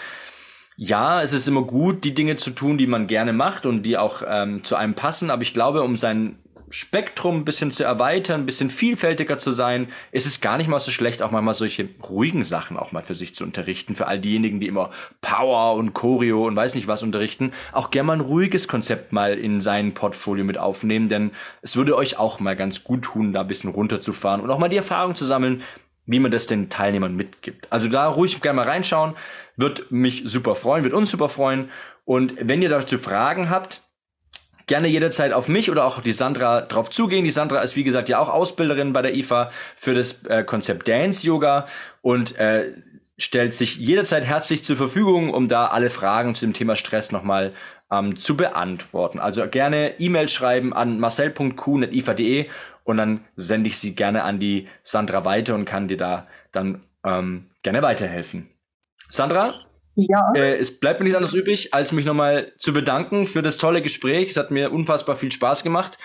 [0.77, 3.97] ja, es ist immer gut, die Dinge zu tun, die man gerne macht und die
[3.97, 5.29] auch ähm, zu einem passen.
[5.29, 6.39] Aber ich glaube, um sein
[6.71, 10.79] Spektrum ein bisschen zu erweitern, ein bisschen vielfältiger zu sein, ist es gar nicht mal
[10.79, 13.95] so schlecht, auch mal solche ruhigen Sachen auch mal für sich zu unterrichten.
[13.95, 14.91] Für all diejenigen, die immer
[15.21, 19.37] Power und Choreo und weiß nicht was unterrichten, auch gerne mal ein ruhiges Konzept mal
[19.37, 23.41] in sein Portfolio mit aufnehmen, denn es würde euch auch mal ganz gut tun, da
[23.41, 25.61] ein bisschen runterzufahren und auch mal die Erfahrung zu sammeln,
[26.05, 27.67] wie man das den Teilnehmern mitgibt.
[27.69, 29.15] Also da ruhig gerne mal reinschauen,
[29.55, 31.69] wird mich super freuen, wird uns super freuen.
[32.05, 33.81] Und wenn ihr dazu Fragen habt,
[34.71, 37.25] gerne jederzeit auf mich oder auch auf die Sandra drauf zugehen.
[37.25, 40.87] Die Sandra ist, wie gesagt, ja auch Ausbilderin bei der IFA für das äh, Konzept
[40.87, 41.65] Dance Yoga
[42.01, 42.71] und äh,
[43.17, 47.51] stellt sich jederzeit herzlich zur Verfügung, um da alle Fragen zu dem Thema Stress nochmal
[47.91, 49.19] ähm, zu beantworten.
[49.19, 52.47] Also gerne E-Mail schreiben an marcel.kuhn.ifa.de
[52.85, 56.85] und dann sende ich sie gerne an die Sandra weiter und kann dir da dann
[57.03, 58.49] ähm, gerne weiterhelfen.
[59.09, 59.65] Sandra,
[59.95, 60.31] ja.
[60.35, 63.81] Äh, es bleibt mir nichts anderes übrig, als mich nochmal zu bedanken für das tolle
[63.81, 64.29] Gespräch.
[64.29, 65.97] Es hat mir unfassbar viel Spaß gemacht.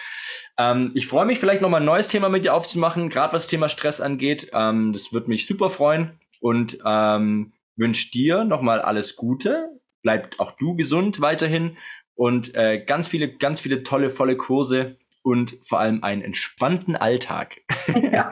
[0.59, 3.51] Ähm, ich freue mich vielleicht nochmal ein neues Thema mit dir aufzumachen, gerade was das
[3.51, 4.51] Thema Stress angeht.
[4.53, 9.68] Ähm, das würde mich super freuen und ähm, wünsche dir nochmal alles Gute.
[10.03, 11.76] Bleibt auch du gesund weiterhin
[12.14, 17.60] und äh, ganz viele, ganz viele tolle, volle Kurse und vor allem einen entspannten Alltag.
[18.12, 18.30] Ja,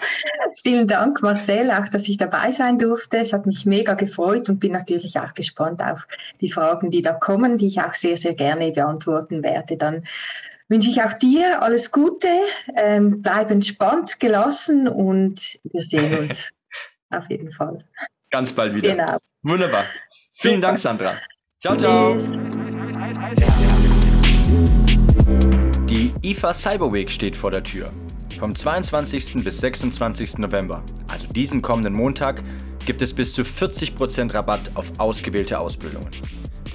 [0.63, 3.19] vielen Dank, Marcel, auch dass ich dabei sein durfte.
[3.19, 6.07] Es hat mich mega gefreut und bin natürlich auch gespannt auf
[6.41, 9.77] die Fragen, die da kommen, die ich auch sehr, sehr gerne beantworten werde.
[9.77, 10.05] Dann
[10.69, 12.29] wünsche ich auch dir alles Gute,
[12.77, 16.51] ähm, bleib entspannt, gelassen und wir sehen uns
[17.11, 17.85] auf jeden Fall.
[18.31, 18.91] Ganz bald wieder.
[18.91, 19.19] Genau.
[19.43, 19.87] Wunderbar.
[20.35, 20.61] Vielen.
[20.61, 21.17] Dank, Sandra.
[21.61, 22.17] Ciao, ciao.
[22.17, 23.54] Die
[26.25, 27.93] IFA Cyber Week steht vor der Tür.
[28.39, 29.45] Vom 22.
[29.45, 30.39] bis 26.
[30.39, 32.43] November, also diesen kommenden Montag,
[32.87, 36.09] gibt es bis zu 40% Rabatt auf ausgewählte Ausbildungen.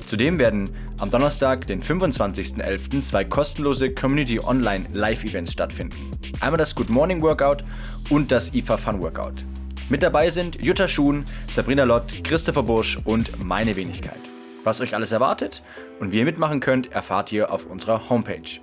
[0.05, 0.69] Zudem werden
[0.99, 6.11] am Donnerstag, den 25.11., zwei kostenlose Community Online Live-Events stattfinden.
[6.41, 7.63] Einmal das Good Morning Workout
[8.11, 9.43] und das IFA Fun Workout.
[9.89, 14.19] Mit dabei sind Jutta Schuhn, Sabrina Lott, Christopher Bursch und meine Wenigkeit.
[14.63, 15.63] Was euch alles erwartet
[15.99, 18.59] und wie ihr mitmachen könnt, erfahrt ihr auf unserer Homepage.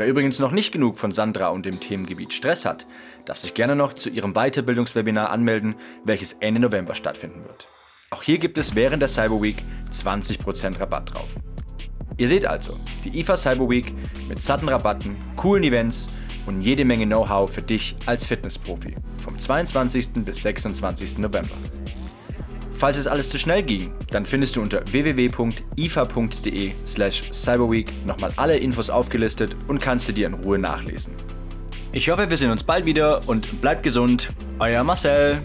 [0.00, 2.86] Wer übrigens noch nicht genug von Sandra und dem Themengebiet Stress hat,
[3.26, 5.74] darf sich gerne noch zu ihrem Weiterbildungswebinar anmelden,
[6.06, 7.68] welches Ende November stattfinden wird.
[8.08, 11.28] Auch hier gibt es während der Cyber Week 20% Rabatt drauf.
[12.16, 13.92] Ihr seht also, die IFA Cyber Week
[14.26, 16.06] mit satten Rabatten, coolen Events
[16.46, 20.12] und jede Menge Know-how für dich als Fitnessprofi vom 22.
[20.24, 21.18] bis 26.
[21.18, 21.58] November.
[22.80, 28.56] Falls es alles zu schnell ging, dann findest du unter www.ifa.de slash cyberweek nochmal alle
[28.56, 31.12] Infos aufgelistet und kannst du dir in Ruhe nachlesen.
[31.92, 34.30] Ich hoffe, wir sehen uns bald wieder und bleibt gesund.
[34.60, 35.42] Euer Marcel.